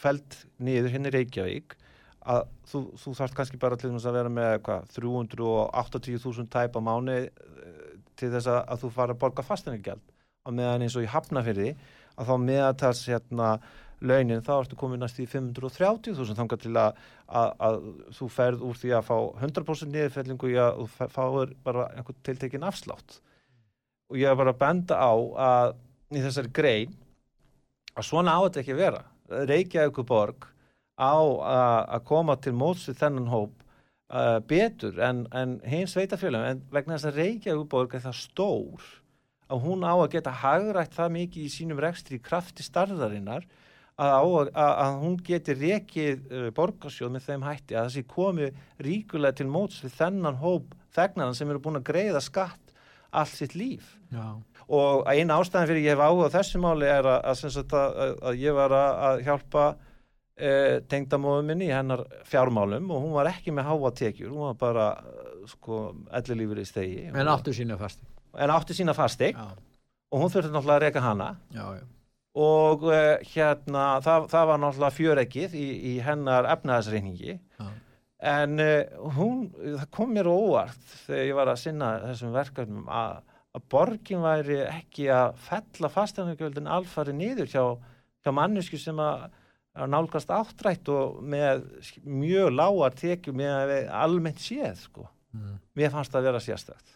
feld 0.00 0.40
niður 0.64 0.94
henni 0.96 1.12
Reykjavík 1.14 1.76
að 2.28 2.44
þú, 2.68 2.82
þú 3.00 3.14
þarft 3.20 3.36
kannski 3.38 3.60
bara 3.60 3.78
til 3.80 3.92
þess 3.94 4.08
að 4.08 4.18
vera 4.18 4.32
með 4.32 4.54
hvað, 4.66 4.88
380.000 4.96 6.50
tæp 6.52 6.76
á 6.76 6.80
mánu 6.84 7.18
til 8.18 8.30
þess 8.34 8.50
að, 8.50 8.74
þú 8.82 8.90
fara 8.94 9.14
að 9.14 9.22
borga 9.22 9.44
fasteinagjald 9.46 10.02
á 10.44 10.50
meðan 10.50 10.84
eins 10.84 10.96
og 10.98 11.06
í 11.06 11.12
Hafnafyrði 11.12 11.70
að 12.18 12.30
þá 12.30 12.34
meðatals 12.42 13.04
hérna 13.08 13.50
launin 14.00 14.44
þá 14.46 14.52
ertu 14.58 14.78
komin 14.78 15.00
næst 15.02 15.18
í 15.22 15.26
530.000 15.26 16.36
þangar 16.38 16.60
til 16.62 16.74
að, 16.78 16.98
að, 17.26 17.50
að 17.68 17.78
þú 18.18 18.28
ferð 18.34 18.64
úr 18.68 18.78
því 18.78 18.92
að 18.98 19.08
fá 19.08 19.16
100% 19.42 19.94
niðurfellingu 19.94 20.52
í 20.52 20.58
að 20.62 20.80
þú 20.80 20.88
fá- 20.94 21.10
fáir 21.16 21.54
bara 21.66 21.88
einhvern 21.94 22.20
tiltekin 22.26 22.66
afslátt. 22.68 23.18
Og 24.08 24.20
ég 24.20 24.30
er 24.30 24.38
bara 24.38 24.54
að 24.54 24.60
benda 24.62 24.98
á 25.00 25.12
að 25.48 25.74
í 26.14 26.22
þessari 26.24 26.52
grein 26.54 26.94
að 27.98 28.06
svona 28.08 28.36
á 28.38 28.40
þetta 28.46 28.62
ekki 28.62 28.76
að 28.76 28.82
vera. 28.84 29.02
Reykjavík 29.28 30.02
borg 30.08 30.46
á 30.98 31.14
að 31.94 32.04
koma 32.08 32.38
til 32.42 32.54
móts 32.58 32.86
við 32.88 33.02
þennan 33.02 33.28
hóp 33.30 33.58
uh, 34.10 34.38
betur 34.48 34.98
en, 35.04 35.26
en 35.36 35.58
hins 35.68 35.94
sveitafjölum 35.94 36.46
en 36.46 36.62
vegna 36.72 36.96
þess 36.96 37.10
að 37.10 37.20
Reykjavík 37.22 37.68
borg 37.70 37.94
er 37.94 38.06
það 38.06 38.18
stór 38.22 38.88
að 39.48 39.62
hún 39.64 39.84
á 39.86 39.94
að 39.94 40.10
geta 40.16 40.34
hagrætt 40.42 40.96
það 40.96 41.14
mikið 41.14 41.46
í 41.46 41.52
sínum 41.52 41.80
rekstri 41.80 42.18
krafti 42.20 42.64
starðarinnar 42.66 43.46
að, 43.98 44.50
að, 44.54 44.72
að 44.84 44.98
hún 45.02 45.16
geti 45.26 45.56
rekið 45.58 46.28
uh, 46.30 46.48
borgarsjóð 46.54 47.14
með 47.16 47.26
þeim 47.28 47.46
hætti 47.48 47.76
að 47.76 47.88
það 47.88 47.94
sé 47.96 48.04
komið 48.12 48.62
ríkulega 48.86 49.38
til 49.40 49.48
móts 49.50 49.82
við 49.82 49.96
þennan 49.98 50.38
hóp 50.42 50.76
þegnaran 50.94 51.36
sem 51.36 51.50
eru 51.50 51.62
búin 51.64 51.80
að 51.80 51.88
greiða 51.90 52.22
skatt 52.22 52.68
allt 53.10 53.34
sitt 53.34 53.54
líf 53.56 53.96
Já. 54.12 54.36
og 54.68 55.04
eina 55.08 55.38
ástæðan 55.40 55.68
fyrir 55.70 55.86
ég 55.86 55.96
hef 55.96 56.04
áhuga 56.04 56.28
á 56.28 56.36
þessu 56.36 56.60
máli 56.62 56.88
er 56.88 57.08
að, 57.08 57.28
að, 57.72 58.40
ég 58.40 58.56
var 58.56 58.74
að, 58.76 59.22
hjálpa 59.26 59.64
e, 60.36 60.50
tengdamóðu 60.88 61.46
minni 61.48 61.68
í 61.70 61.74
hennar 61.74 62.04
fjármálum 62.28 62.90
og 62.92 63.04
hún 63.04 63.14
var 63.16 63.30
ekki 63.32 63.54
með 63.56 63.70
háa 63.70 63.92
tekjur, 64.00 64.32
hún 64.34 64.50
var 64.50 64.58
bara 64.60 64.88
eh, 65.00 65.46
sko, 65.48 65.82
ellilífur 66.20 66.60
í 66.60 66.66
stegi 66.68 67.06
En 67.08 67.32
áttu 67.32 67.56
sína 67.56 67.78
fasti. 67.80 68.04
en 68.36 68.52
átti 68.54 68.76
sína 68.76 68.96
fastig 68.96 69.36
Já, 69.36 69.48
og 70.12 70.22
hún 70.24 70.32
þurfti 70.32 70.52
náttúrulega 70.52 70.76
að 70.76 70.84
reka 70.86 71.04
hana 71.04 71.30
já. 71.52 71.64
Og 72.36 72.84
e, 72.92 73.00
hérna 73.32 73.86
það, 74.04 74.28
það 74.32 74.46
var 74.50 74.62
náttúrulega 74.62 74.96
fjöreggið 74.98 75.56
í, 75.58 75.68
í 75.92 75.94
hennar 76.04 76.48
efnaðasreiningi 76.52 77.34
Já. 77.34 77.66
en 78.34 78.62
uh, 78.62 79.08
hún, 79.16 79.48
það 79.64 79.88
kom 79.94 80.14
mér 80.16 80.30
óvart 80.30 80.94
þegar 81.06 81.26
ég 81.30 81.38
var 81.40 81.52
að 81.52 81.60
sinna 81.64 81.90
þessum 82.04 82.36
verkefnum 82.36 82.88
að, 82.92 83.20
að 83.56 83.66
borgin 83.74 84.24
væri 84.24 84.62
ekki 84.66 85.10
að 85.14 85.40
fella 85.48 85.92
fastegnargjöldin 85.96 86.70
alfari 86.78 87.16
niður 87.16 87.52
hjá, 87.52 87.64
hjá 88.22 88.34
mannesku 88.34 88.80
sem 88.80 89.00
að, 89.02 89.28
nálgast 89.86 90.30
áttrætt 90.34 90.88
og 90.90 91.20
með 91.22 91.62
mjög 92.02 92.48
lágar 92.50 92.96
tekjum 92.98 93.36
með 93.38 93.76
almennt 93.94 94.40
séð 94.42 94.80
sko. 94.80 95.04
Mm. 95.38 95.56
Mér 95.78 95.92
fannst 95.94 96.12
það 96.12 96.20
að 96.20 96.28
vera 96.28 96.42
sérstætt. 96.42 96.94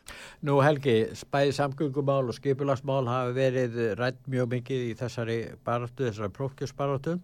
Nú 0.49 0.59
Helgi, 0.65 0.97
bæði 1.33 1.57
samgöngumál 1.57 2.27
og 2.27 2.37
skipulagsmál 2.37 3.07
hafa 3.11 3.35
verið 3.37 3.79
rætt 4.01 4.23
mjög 4.31 4.49
mikið 4.57 4.87
í 4.89 4.95
þessari 4.99 5.37
baráttu, 5.65 6.09
þessari 6.09 6.35
prófkjörsbaráttu. 6.39 7.19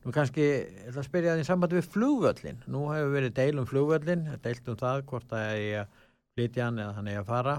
Nú 0.00 0.14
kannski, 0.16 0.44
ég 0.46 0.86
ætla 0.88 1.02
að 1.02 1.08
spyrja 1.10 1.34
það 1.34 1.42
í 1.42 1.48
sambandi 1.48 1.76
við 1.76 1.90
flugvöllin. 1.96 2.62
Nú 2.72 2.86
hefur 2.88 3.10
verið 3.16 3.34
deil 3.36 3.60
um 3.60 3.66
flugvöllin, 3.68 4.22
deilt 4.44 4.70
um 4.70 4.78
það 4.80 5.02
hvort 5.10 5.28
það 5.28 5.50
er 5.50 5.82
að 5.82 5.98
flytja 6.38 6.68
hann 6.68 6.80
eða 6.80 6.94
hann 6.96 7.10
er 7.10 7.20
að 7.20 7.28
fara 7.28 7.58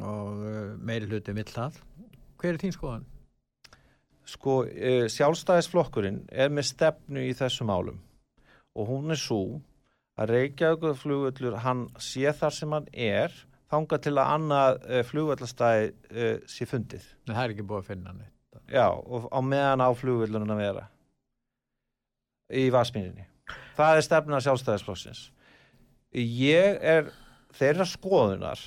og 0.00 0.40
uh, 0.40 0.70
meiri 0.80 1.10
hluti 1.10 1.34
vill 1.36 1.50
það. 1.50 1.76
Hver 2.40 2.54
er 2.54 2.62
þín 2.62 2.74
skoðan? 2.74 3.04
Sko, 4.24 4.62
uh, 4.64 5.04
sjálfstæðisflokkurinn 5.12 6.22
er 6.32 6.54
með 6.54 6.70
stefnu 6.70 7.26
í 7.28 7.36
þessum 7.36 7.68
málum 7.68 8.00
og 8.74 8.88
hún 8.88 9.12
er 9.12 9.20
svo 9.20 9.60
að 10.20 10.30
Reykjavík 10.30 11.00
flugvöllur, 11.00 11.58
hann 11.64 11.88
sé 12.02 12.30
þar 12.36 12.54
sem 12.54 12.74
hann 12.76 12.86
er 12.92 13.34
þanga 13.72 13.98
til 14.04 14.14
að 14.14 14.32
annað 14.36 14.80
uh, 14.84 15.02
flugvöllastæði 15.08 15.90
uh, 15.90 16.36
sé 16.50 16.68
fundið. 16.70 17.06
Nei, 17.26 17.34
það 17.34 17.44
er 17.44 17.54
ekki 17.54 17.66
búið 17.68 17.82
að 17.82 17.90
finna 17.90 18.12
hann. 18.12 18.24
Já, 18.70 18.86
og 18.88 19.28
á 19.28 19.40
meðan 19.44 19.84
á 19.84 19.90
flugvöllunum 19.98 20.54
að 20.54 20.62
vera 20.62 20.84
í 22.54 22.68
Vasmíninni. 22.72 23.26
Það 23.74 23.98
er 23.98 24.06
stefna 24.06 24.40
sjálfstæðisflokksins. 24.44 25.26
Ég 26.14 26.78
er 26.78 27.10
þeirra 27.54 27.86
skoðunar 27.88 28.60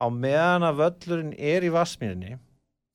á 0.00 0.06
meðan 0.10 0.66
að 0.66 0.80
völlurinn 0.80 1.34
er 1.36 1.66
í 1.66 1.72
Vasmíninni 1.72 2.38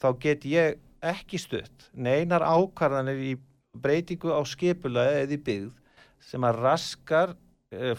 þá 0.04 0.10
get 0.22 0.46
ég 0.50 0.80
ekki 1.06 1.40
stutt 1.40 1.90
neinar 1.94 2.44
ákvarðanir 2.44 3.22
í 3.22 3.34
breytingu 3.76 4.34
á 4.34 4.42
skipulaði 4.48 5.24
eða 5.24 5.36
í 5.36 5.42
byggð 5.48 5.72
sem 6.26 6.48
að 6.48 6.62
raskar 6.66 7.36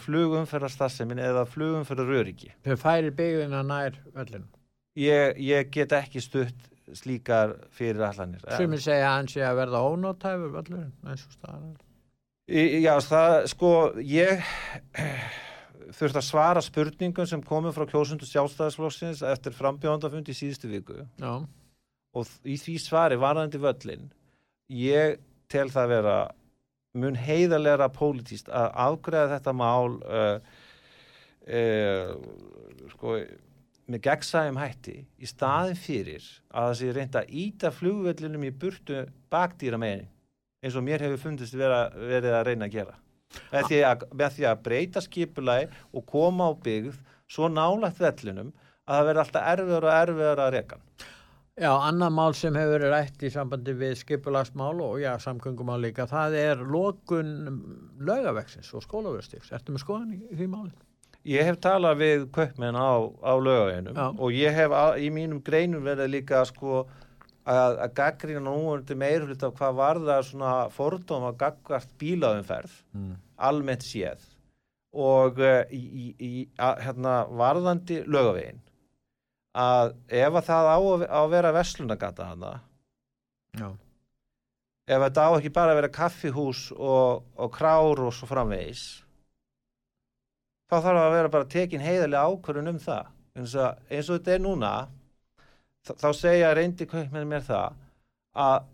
flugumferðarstassemin 0.03 1.21
eða 1.23 1.45
flugumferðaröryggi. 1.49 2.53
Þau 2.67 2.77
færir 2.81 3.15
byggðina 3.17 3.63
nær 3.67 3.99
völlinu. 4.15 4.47
Ég, 4.97 5.37
ég 5.43 5.71
get 5.73 5.93
ekki 5.93 6.23
stutt 6.23 6.71
slíkar 6.95 7.57
fyrir 7.75 8.05
allanir. 8.07 8.45
Sumir 8.57 8.81
segja 8.81 9.09
að 9.09 9.17
hann 9.17 9.27
sé 9.31 9.43
að 9.45 9.59
verða 9.59 9.83
ónótæfur 9.83 10.53
völlurinn, 10.55 10.93
eins 11.05 11.25
og 11.27 11.35
staðar. 11.35 11.75
Já, 12.47 12.93
það, 13.03 13.33
sko, 13.51 13.71
ég 14.07 14.43
þurfti 15.95 16.19
að 16.19 16.25
svara 16.25 16.63
spurningum 16.63 17.27
sem 17.29 17.43
komið 17.43 17.75
frá 17.77 17.85
kjósundu 17.91 18.27
sjálfstæðisflokksins 18.27 19.23
eftir 19.27 19.55
frambjóðandafund 19.55 20.29
í 20.31 20.35
síðustu 20.35 20.69
viku 20.71 20.99
Já, 21.19 21.33
og 22.17 22.31
í 22.47 22.57
því 22.59 22.77
svari 22.83 23.19
varðandi 23.19 23.61
völlin 23.61 24.09
ég 24.73 25.19
tel 25.51 25.67
það 25.71 25.93
vera 25.95 26.17
mun 27.01 27.17
heiðarlega 27.19 27.89
pólitíst 27.95 28.49
að 28.49 28.69
afgreða 28.87 29.37
þetta 29.37 29.53
mál 29.57 29.97
uh, 30.03 30.37
uh, 31.47 32.13
sko 32.93 33.17
með 33.87 34.03
gegnsæðum 34.03 34.59
hætti 34.59 34.97
í 35.23 35.29
staðin 35.29 35.79
fyrir 35.79 36.23
að 36.51 36.69
það 36.69 36.77
sé 36.79 36.93
reynda 36.95 37.23
að 37.23 37.35
íta 37.43 37.71
flugvellinum 37.71 38.47
í 38.47 38.53
burtu 38.63 39.05
bakdýra 39.31 39.79
megin 39.79 40.07
eins 40.63 40.75
og 40.75 40.83
mér 40.83 41.05
hefur 41.05 41.21
fundist 41.21 41.55
vera, 41.55 41.87
verið 41.95 42.35
að 42.35 42.47
reyna 42.49 42.67
að 42.67 42.75
gera 42.75 42.97
með 43.51 43.69
því 43.69 43.83
að, 43.87 44.07
með 44.19 44.33
því 44.35 44.47
að 44.49 44.63
breyta 44.65 45.03
skipulagi 45.03 45.69
og 45.93 46.07
koma 46.09 46.49
á 46.49 46.53
byggð 46.63 46.97
svo 47.31 47.49
nálægt 47.51 48.01
vellinum 48.01 48.51
að 48.87 48.97
það 48.97 49.07
verði 49.09 49.23
alltaf 49.23 49.47
erfiður 49.51 49.87
og 49.87 49.93
erfiður 49.93 50.41
að 50.43 50.57
hann. 50.57 50.83
Já, 51.57 51.71
annað 51.73 52.11
mál 52.13 52.35
sem 52.37 52.53
hefur 52.53 52.75
verið 52.75 52.91
rætt 52.93 53.23
í 53.25 53.31
sambandi 53.33 53.73
við 53.73 53.95
skipulagsmál 54.03 54.75
og 54.85 54.99
já, 55.01 55.15
samgöngumál 55.23 55.79
líka, 55.81 56.05
það 56.09 56.35
er 56.37 56.59
lokun 56.61 57.31
laugaveksins 58.05 58.69
og 58.77 58.83
skólaverstiks. 58.85 59.49
Ertu 59.57 59.73
með 59.73 59.81
skoðan 59.81 60.11
í, 60.13 60.19
í 60.29 60.37
því 60.37 60.47
máli? 60.53 60.75
Ég 61.27 61.43
hef 61.49 61.57
talað 61.65 61.97
við 62.03 62.27
kaupmenn 62.37 62.77
á, 62.77 62.93
á 63.03 63.33
lögaveginum 63.41 63.97
og 64.21 64.37
ég 64.37 64.53
hef 64.55 64.71
á, 64.71 64.93
í 65.01 65.09
mínum 65.11 65.41
greinum 65.43 65.81
verið 65.83 66.13
líka 66.13 66.43
sko 66.47 66.83
að, 67.47 67.81
að 67.83 67.91
gaggrina 67.97 68.43
núverandi 68.45 68.95
meirhlut 69.01 69.43
af 69.43 69.57
hvað 69.57 69.75
varðar 69.81 70.23
svona 70.29 70.53
fordóma 70.77 71.33
gagvart 71.41 71.89
bílaumferð 71.99 72.83
Mm. 72.93 73.17
almennt 73.49 73.83
séð 73.83 74.23
og 74.93 75.41
uh, 75.41 75.65
í, 75.73 76.13
í, 76.17 76.31
hérna, 76.57 77.25
varðandi 77.29 77.99
lögavegin 78.07 78.61
að 79.57 79.95
ef 80.13 80.37
að 80.37 80.47
það 80.51 80.69
á 80.69 80.77
að, 80.77 81.27
vera 81.33 81.53
verslunagata 81.55 82.29
hana 82.31 82.53
Já. 83.57 83.69
ef 84.85 85.03
þetta 85.07 85.25
á 85.25 85.29
ekki 85.31 85.53
bara 85.55 85.73
að 85.73 85.81
vera 85.81 85.95
kaffihús 85.97 86.63
og, 86.77 87.25
og 87.35 87.51
krár 87.55 88.03
og 88.05 88.13
svo 88.13 88.29
framvegis 88.29 88.85
þá 90.67 90.77
þarf 90.77 91.01
að 91.01 91.15
vera 91.15 91.33
bara 91.33 91.49
tekin 91.49 91.83
heiðarlega 91.83 92.29
ákvörðun 92.29 92.73
um 92.75 92.79
það 92.83 93.13
eins 93.37 93.57
og, 93.57 93.83
eins 93.89 94.09
og 94.09 94.19
þetta 94.19 94.35
er 94.35 94.41
núna 94.43 94.71
þá, 95.87 95.93
þá 96.03 96.09
segja 96.21 96.55
reyndi 96.57 96.89
kaupmenn 96.89 97.29
mér 97.29 97.45
það 97.47 97.77
að, 98.37 98.71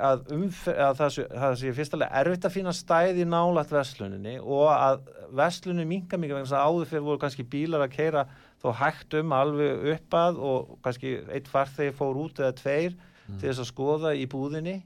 að, 0.00 0.28
umfer, 0.36 0.76
að 0.86 1.00
það 1.00 1.14
sé, 1.16 1.24
það 1.44 1.56
sé 1.60 1.72
fyrstulega 1.76 2.22
erfitt 2.22 2.46
að 2.46 2.54
finna 2.56 2.76
stæði 2.76 3.26
nálat 3.28 3.72
vesluninni 3.74 4.36
og 4.40 4.68
að 4.72 5.02
veslunni 5.36 5.88
minga 5.88 6.20
mikið 6.20 6.38
vegna 6.38 6.60
að 6.60 6.70
áður 6.70 6.92
fyrir 6.92 7.08
voru 7.08 7.22
kannski 7.24 7.46
bílar 7.50 7.84
að 7.84 7.96
keira 7.98 8.24
þó 8.60 8.72
hægt 8.76 9.16
um 9.20 9.32
alveg 9.32 9.86
uppað 9.94 10.40
og 10.44 10.74
kannski 10.84 11.16
eitt 11.32 11.48
farþegi 11.48 11.96
fór 11.96 12.18
út 12.20 12.40
eða 12.42 12.56
tveir 12.58 12.92
mm. 12.94 13.38
til 13.38 13.48
þess 13.48 13.62
að 13.64 13.70
skoða 13.70 14.14
í 14.16 14.26
búðinni. 14.30 14.80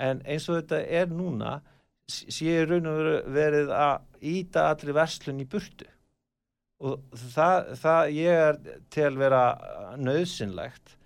En 0.00 0.22
eins 0.24 0.48
og 0.48 0.60
þetta 0.60 0.80
er 1.00 1.12
núna 1.12 1.58
sé 2.10 2.62
raun 2.66 2.88
og 2.90 3.10
verið 3.32 3.72
að 3.76 4.24
íta 4.32 4.70
allir 4.70 4.96
verslun 4.96 5.42
í 5.42 5.48
burtu. 5.48 5.86
Og 6.82 6.98
það, 7.34 7.68
það 7.78 8.16
ég 8.16 8.40
er 8.48 8.58
til 8.90 9.12
vera 9.20 9.42
nöðsynlegt 10.00 10.96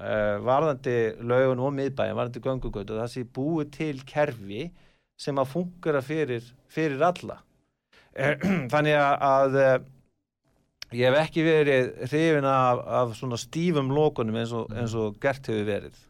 uh, 0.00 0.38
varðandi 0.40 0.96
laugun 1.20 1.66
og 1.66 1.74
miðbæin, 1.76 2.16
varðandi 2.16 2.44
göngugötu 2.46 2.96
það 2.96 3.10
sé 3.12 3.24
búið 3.28 3.74
til 3.76 3.96
kerfi 4.08 4.70
sem 5.20 5.38
að 5.38 5.50
fungura 5.52 6.00
fyrir, 6.04 6.46
fyrir 6.72 7.02
alla. 7.04 7.42
Þannig 8.72 8.96
að 8.96 9.58
Ég 10.92 11.08
hef 11.08 11.18
ekki 11.22 11.44
verið 11.46 11.90
hrifin 12.04 12.46
af, 12.48 12.80
af 13.00 13.12
svona 13.16 13.38
stífum 13.40 13.92
lókunum 13.94 14.36
eins 14.42 14.52
og, 14.56 14.72
eins 14.76 14.92
og 14.98 15.16
gert 15.22 15.48
hefur 15.48 15.64
verið. 15.68 16.00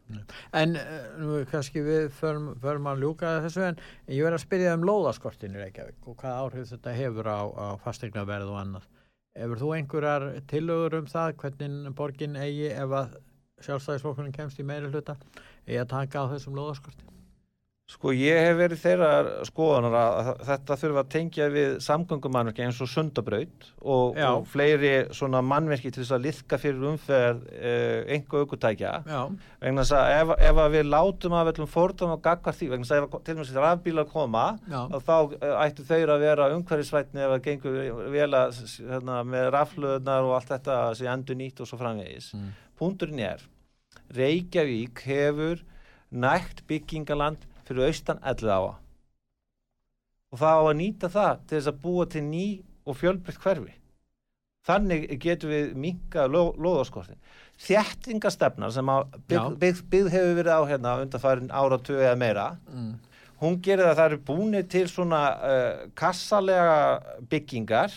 En 0.59 0.75
eh, 0.79 1.05
nú 1.21 1.39
kannski 1.49 1.83
við 1.85 2.09
förum, 2.17 2.89
að 2.91 3.05
ljúka 3.05 3.37
þessu 3.45 3.63
en 3.69 3.79
ég 4.11 4.25
verði 4.25 4.39
að 4.39 4.43
spyrja 4.43 4.73
um 4.77 4.83
lóðaskortinu 4.89 5.61
Reykjavík 5.61 6.09
og 6.09 6.17
hvað 6.19 6.41
áhrif 6.41 6.73
þetta 6.73 6.97
hefur 6.97 7.31
á, 7.31 7.41
á 7.47 7.67
fastegnaverð 7.85 8.51
og 8.51 8.59
annað. 8.59 8.91
Hefur 9.39 9.63
þú 9.63 9.71
einhverjar 9.77 10.27
tilögur 10.51 10.99
um 10.99 11.09
það 11.09 11.37
hvernig 11.41 11.95
borgin 11.97 12.37
eigi 12.37 12.69
ef 12.73 12.99
að 12.99 13.17
sjálfstæðisfólkunum 13.63 14.35
kemst 14.35 14.59
í 14.59 14.67
meiri 14.67 14.91
hluta 14.91 15.15
eigi 15.63 15.79
að 15.79 15.91
taka 15.95 16.27
á 16.27 16.31
þessum 16.35 16.59
lóðaskortinu? 16.59 17.12
Sko 17.91 18.13
ég 18.15 18.37
hef 18.39 18.53
verið 18.55 18.79
þeirra 18.79 19.07
skoðanar 19.43 19.95
að 19.99 20.27
þetta 20.47 20.75
þurfa 20.79 21.01
að 21.01 21.09
tengja 21.11 21.47
við 21.51 21.73
samgöngumannverki 21.83 22.63
eins 22.63 22.79
og 22.79 22.87
sundabraut 22.87 23.67
og, 23.81 24.15
og 24.23 24.47
fleiri 24.47 24.91
svona 25.11 25.41
mannverki 25.43 25.91
til 25.91 25.99
þess 25.99 26.15
að 26.15 26.23
liðka 26.29 26.59
fyrir 26.61 26.87
umferð 26.93 27.43
eh, 27.51 28.15
einhver 28.15 28.45
aukutækja 28.45 28.93
vegna 29.03 29.83
þess 29.83 29.97
að 29.99 30.13
ef, 30.15 30.33
ef 30.47 30.63
að 30.63 30.77
við 30.77 30.89
látum 30.93 31.35
að 31.35 31.51
veljum 31.51 31.71
fórtum 31.75 32.15
og 32.15 32.23
gaggar 32.23 32.55
því 32.55 32.71
vegna 32.71 32.87
þess 32.87 32.95
að 32.95 33.03
ef 33.03 33.19
til 33.27 33.35
og 33.35 33.41
með 33.41 33.51
sér 33.51 33.67
rafbílar 33.67 34.11
koma 34.15 34.47
þá 34.71 35.15
eh, 35.19 35.55
ættu 35.67 35.87
þeir 35.91 36.15
að 36.15 36.27
vera 36.29 36.49
umhverfisvætni 36.55 37.27
ef 37.27 37.35
það 37.35 37.45
gengur 37.51 37.79
vel 38.15 38.31
að 38.31 38.59
hérna, 38.79 39.21
með 39.35 39.53
rafluðnar 39.59 40.31
og 40.31 40.37
allt 40.39 40.55
þetta 40.55 40.83
sem 41.01 41.11
endur 41.11 41.43
nýtt 41.43 41.59
og 41.59 41.67
svo 41.67 41.83
framvegis. 41.83 42.31
Mm. 42.39 42.51
Punturinn 42.79 43.25
er 43.27 43.49
Reykjavík 44.15 45.03
hefur 45.03 45.67
nægt 46.13 46.63
byggingaland 46.69 47.49
fyrir 47.67 47.87
austan 47.89 48.21
ellið 48.23 48.53
á 48.53 48.61
og 50.33 50.41
það 50.41 50.59
á 50.59 50.63
að 50.65 50.77
nýta 50.79 51.09
það 51.13 51.41
til 51.47 51.57
þess 51.57 51.71
að 51.71 51.81
búa 51.83 52.05
til 52.09 52.23
ný 52.25 52.45
og 52.89 52.95
fjölbreytt 52.97 53.41
hverfi. 53.43 53.73
Þannig 54.63 55.03
getur 55.21 55.51
við 55.51 55.73
minka 55.77 56.23
lo, 56.31 56.47
loðaskortin 56.57 57.19
þjættingastefna 57.61 58.69
sem 58.73 58.89
byggð 59.29 59.57
bygg, 59.61 59.81
bygg 59.91 60.11
hefur 60.13 60.37
verið 60.39 60.55
á 60.57 60.61
hérna 60.69 60.93
undanfærin 61.03 61.51
ára 61.53 61.79
tvö 61.79 61.99
eða 62.01 62.15
meira 62.19 62.47
mm. 62.71 62.93
hún 63.43 63.59
gerir 63.63 63.91
að 63.91 63.99
það 63.99 64.09
eru 64.09 64.21
búinir 64.29 64.65
til 64.71 64.87
svona 64.89 65.21
uh, 65.37 65.85
kassalega 65.99 66.77
byggingar 67.29 67.93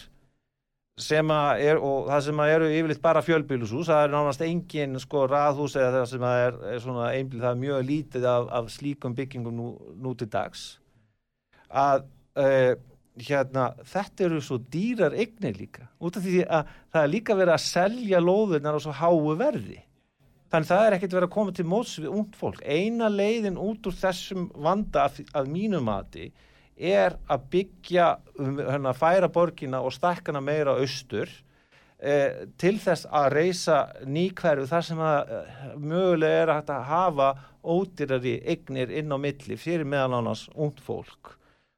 sem 0.97 1.29
að 1.29 1.59
er, 1.61 1.79
og 1.85 2.07
það 2.09 2.21
sem 2.25 2.39
að 2.41 2.51
eru 2.55 2.69
yfirleitt 2.73 3.01
bara 3.05 3.23
fjölbílushús, 3.25 3.91
það 3.91 4.03
er 4.07 4.13
nánast 4.15 4.43
engin 4.47 4.97
sko 5.03 5.27
raðhús 5.29 5.75
eða 5.77 5.91
það 5.99 6.07
sem 6.15 6.23
að 6.25 6.45
er, 6.47 6.55
er 6.73 6.79
svona 6.81 7.09
einbíl, 7.13 7.41
það 7.43 7.51
er 7.51 7.59
mjög 7.61 7.83
lítið 7.91 8.29
af, 8.31 8.47
af 8.57 8.71
slíkum 8.73 9.17
byggingum 9.19 9.59
nú, 9.59 9.67
nú 10.01 10.15
til 10.17 10.31
dags. 10.33 10.63
Að 11.69 12.07
uh, 12.41 12.73
hérna, 13.29 13.67
þetta 13.93 14.25
eru 14.25 14.41
svo 14.41 14.57
dýrar 14.73 15.19
eignir 15.21 15.61
líka, 15.61 15.91
út 16.01 16.17
af 16.17 16.25
því 16.25 16.47
að 16.47 16.73
það 16.95 17.03
er 17.03 17.13
líka 17.13 17.37
verið 17.43 17.59
að 17.59 17.67
selja 17.67 18.25
lóðurnar 18.25 18.81
á 18.81 18.85
svo 18.87 18.97
háu 18.97 19.37
verði. 19.37 19.83
Þannig 20.49 20.73
það 20.73 20.87
er 20.87 20.97
ekkert 20.97 21.19
verið 21.19 21.29
að 21.29 21.37
koma 21.37 21.57
til 21.59 21.69
móts 21.69 21.95
við 22.01 22.17
und 22.23 22.41
fólk, 22.41 22.65
eina 22.65 23.13
leiðin 23.13 23.61
út 23.61 23.85
úr 23.85 24.01
þessum 24.01 24.49
vanda 24.65 25.05
af, 25.11 25.21
af 25.37 25.45
mínum 25.45 25.85
mati 25.91 26.31
er 26.77 27.17
að 27.33 27.49
byggja 27.53 28.07
um, 28.39 28.59
hérna, 28.61 28.93
færa 28.97 29.29
borgina 29.33 29.81
og 29.81 29.95
stakkana 29.97 30.43
meira 30.45 30.77
austur 30.77 31.31
eh, 31.99 32.45
til 32.61 32.77
þess 32.83 33.09
að 33.09 33.31
reysa 33.33 33.79
nýkverfu 34.05 34.67
þar 34.69 34.85
sem 34.85 35.01
að 35.01 35.33
eh, 35.39 35.63
mögulega 35.81 36.43
er 36.43 36.53
að 36.57 36.75
hafa 36.91 37.31
ódýrari 37.65 38.37
eignir 38.45 38.93
inn 38.93 39.13
á 39.13 39.19
milli 39.19 39.57
fyrir 39.59 39.89
meðal 39.89 40.21
ánast 40.21 40.53
ungd 40.55 40.83
fólk. 40.85 41.33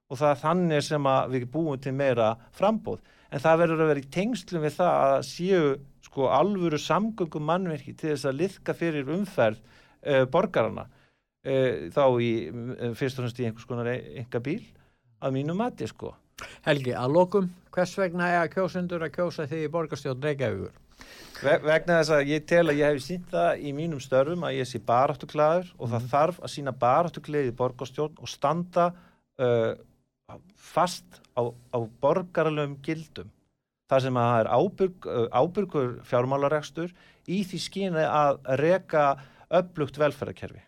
Og 0.09 0.19
það 0.19 0.33
er 0.33 0.43
þannig 0.43 0.85
sem 0.85 1.07
að 1.07 1.33
við 1.37 1.49
búum 1.53 1.79
til 1.81 1.95
meira 1.95 2.35
frambóð 2.57 3.01
en 3.29 3.43
það 3.45 3.63
verður 3.63 3.85
að 3.85 3.91
vera 3.93 4.03
í 4.03 4.11
tengslum 4.13 4.65
við 4.65 4.77
það 4.79 5.03
að 5.05 5.19
séu 5.29 5.65
sko 6.09 6.31
alvöru 6.33 6.79
samgöngum 6.81 7.45
mannverki 7.45 7.93
til 7.93 8.15
þess 8.15 8.29
að 8.31 8.39
liðka 8.41 8.75
fyrir 8.77 9.11
umferð 9.13 9.59
uh, 9.61 10.25
borgarana 10.33 10.87
uh, 10.89 11.93
þá 11.93 12.05
í 12.25 12.31
uh, 12.49 12.95
fyrst 12.97 13.19
og 13.19 13.27
fremst 13.27 13.43
í 13.43 13.49
einhvers 13.49 13.69
konar 13.69 13.91
enga 13.93 14.41
bíl 14.41 14.65
að 15.23 15.39
mínu 15.39 15.57
mati 15.59 15.89
sko. 15.91 16.15
Helgi, 16.67 16.93
að 16.95 17.15
lokum, 17.17 17.49
hvers 17.75 17.95
vegna 17.99 18.29
er 18.31 18.45
að 18.45 18.53
kjósundur 18.55 19.05
að 19.07 19.15
kjósa 19.17 19.47
því 19.51 19.65
í 19.65 19.73
borgarstjórn 19.75 20.23
Reykjavíkur? 20.23 20.77
Ve 21.39 21.55
vegna 21.63 22.01
þess 22.01 22.15
að 22.17 22.31
ég 22.33 22.47
tel 22.51 22.65
að 22.65 22.81
ég 22.81 22.93
hef 22.93 23.03
sínt 23.05 23.29
það 23.31 23.63
í 23.63 23.73
mínum 23.75 24.03
störfum 24.03 24.47
að 24.47 24.57
ég 24.59 24.69
sé 24.69 24.81
baráttuklaður 24.83 25.69
og 25.77 25.93
það 25.93 26.01
mhm. 26.01 26.11
þarf 26.13 26.41
að 26.43 26.55
sína 26.55 26.75
baráttukleið 26.85 27.51
í 27.51 27.57
borgarstjórn 27.59 28.19
og 28.19 28.31
standa 28.31 28.87
uh, 29.43 29.73
fast 30.59 31.21
á, 31.39 31.43
á 31.47 31.79
borgarlegum 32.03 32.79
gildum. 32.83 33.31
Það 33.89 34.05
sem 34.05 34.19
að 34.21 34.31
það 34.31 34.41
er 34.43 34.51
ábyrg, 34.59 35.11
uh, 35.15 35.29
ábyrgur 35.33 35.93
fjármálaregstur 36.11 36.95
í 37.31 37.43
því 37.47 37.63
skýna 37.65 38.09
að 38.11 38.41
reka 38.61 39.05
upplugt 39.49 39.99
velferðarkerfi. 39.99 40.65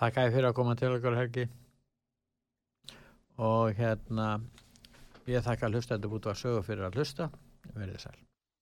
Takk 0.00 0.22
ég 0.22 0.32
fyrir 0.32 0.48
að 0.48 0.56
koma 0.56 0.78
til 0.78 0.94
okkur 0.94 1.18
Helgi 1.18 1.50
og 3.40 3.76
hérna 3.78 4.32
ég 5.30 5.44
þakka 5.46 5.72
hlustendur 5.72 6.12
búið 6.12 6.32
að 6.34 6.42
sögu 6.44 6.66
fyrir 6.66 6.88
að 6.88 7.00
hlusta. 7.00 7.30
Verðið 7.74 8.04
sæl 8.04 8.29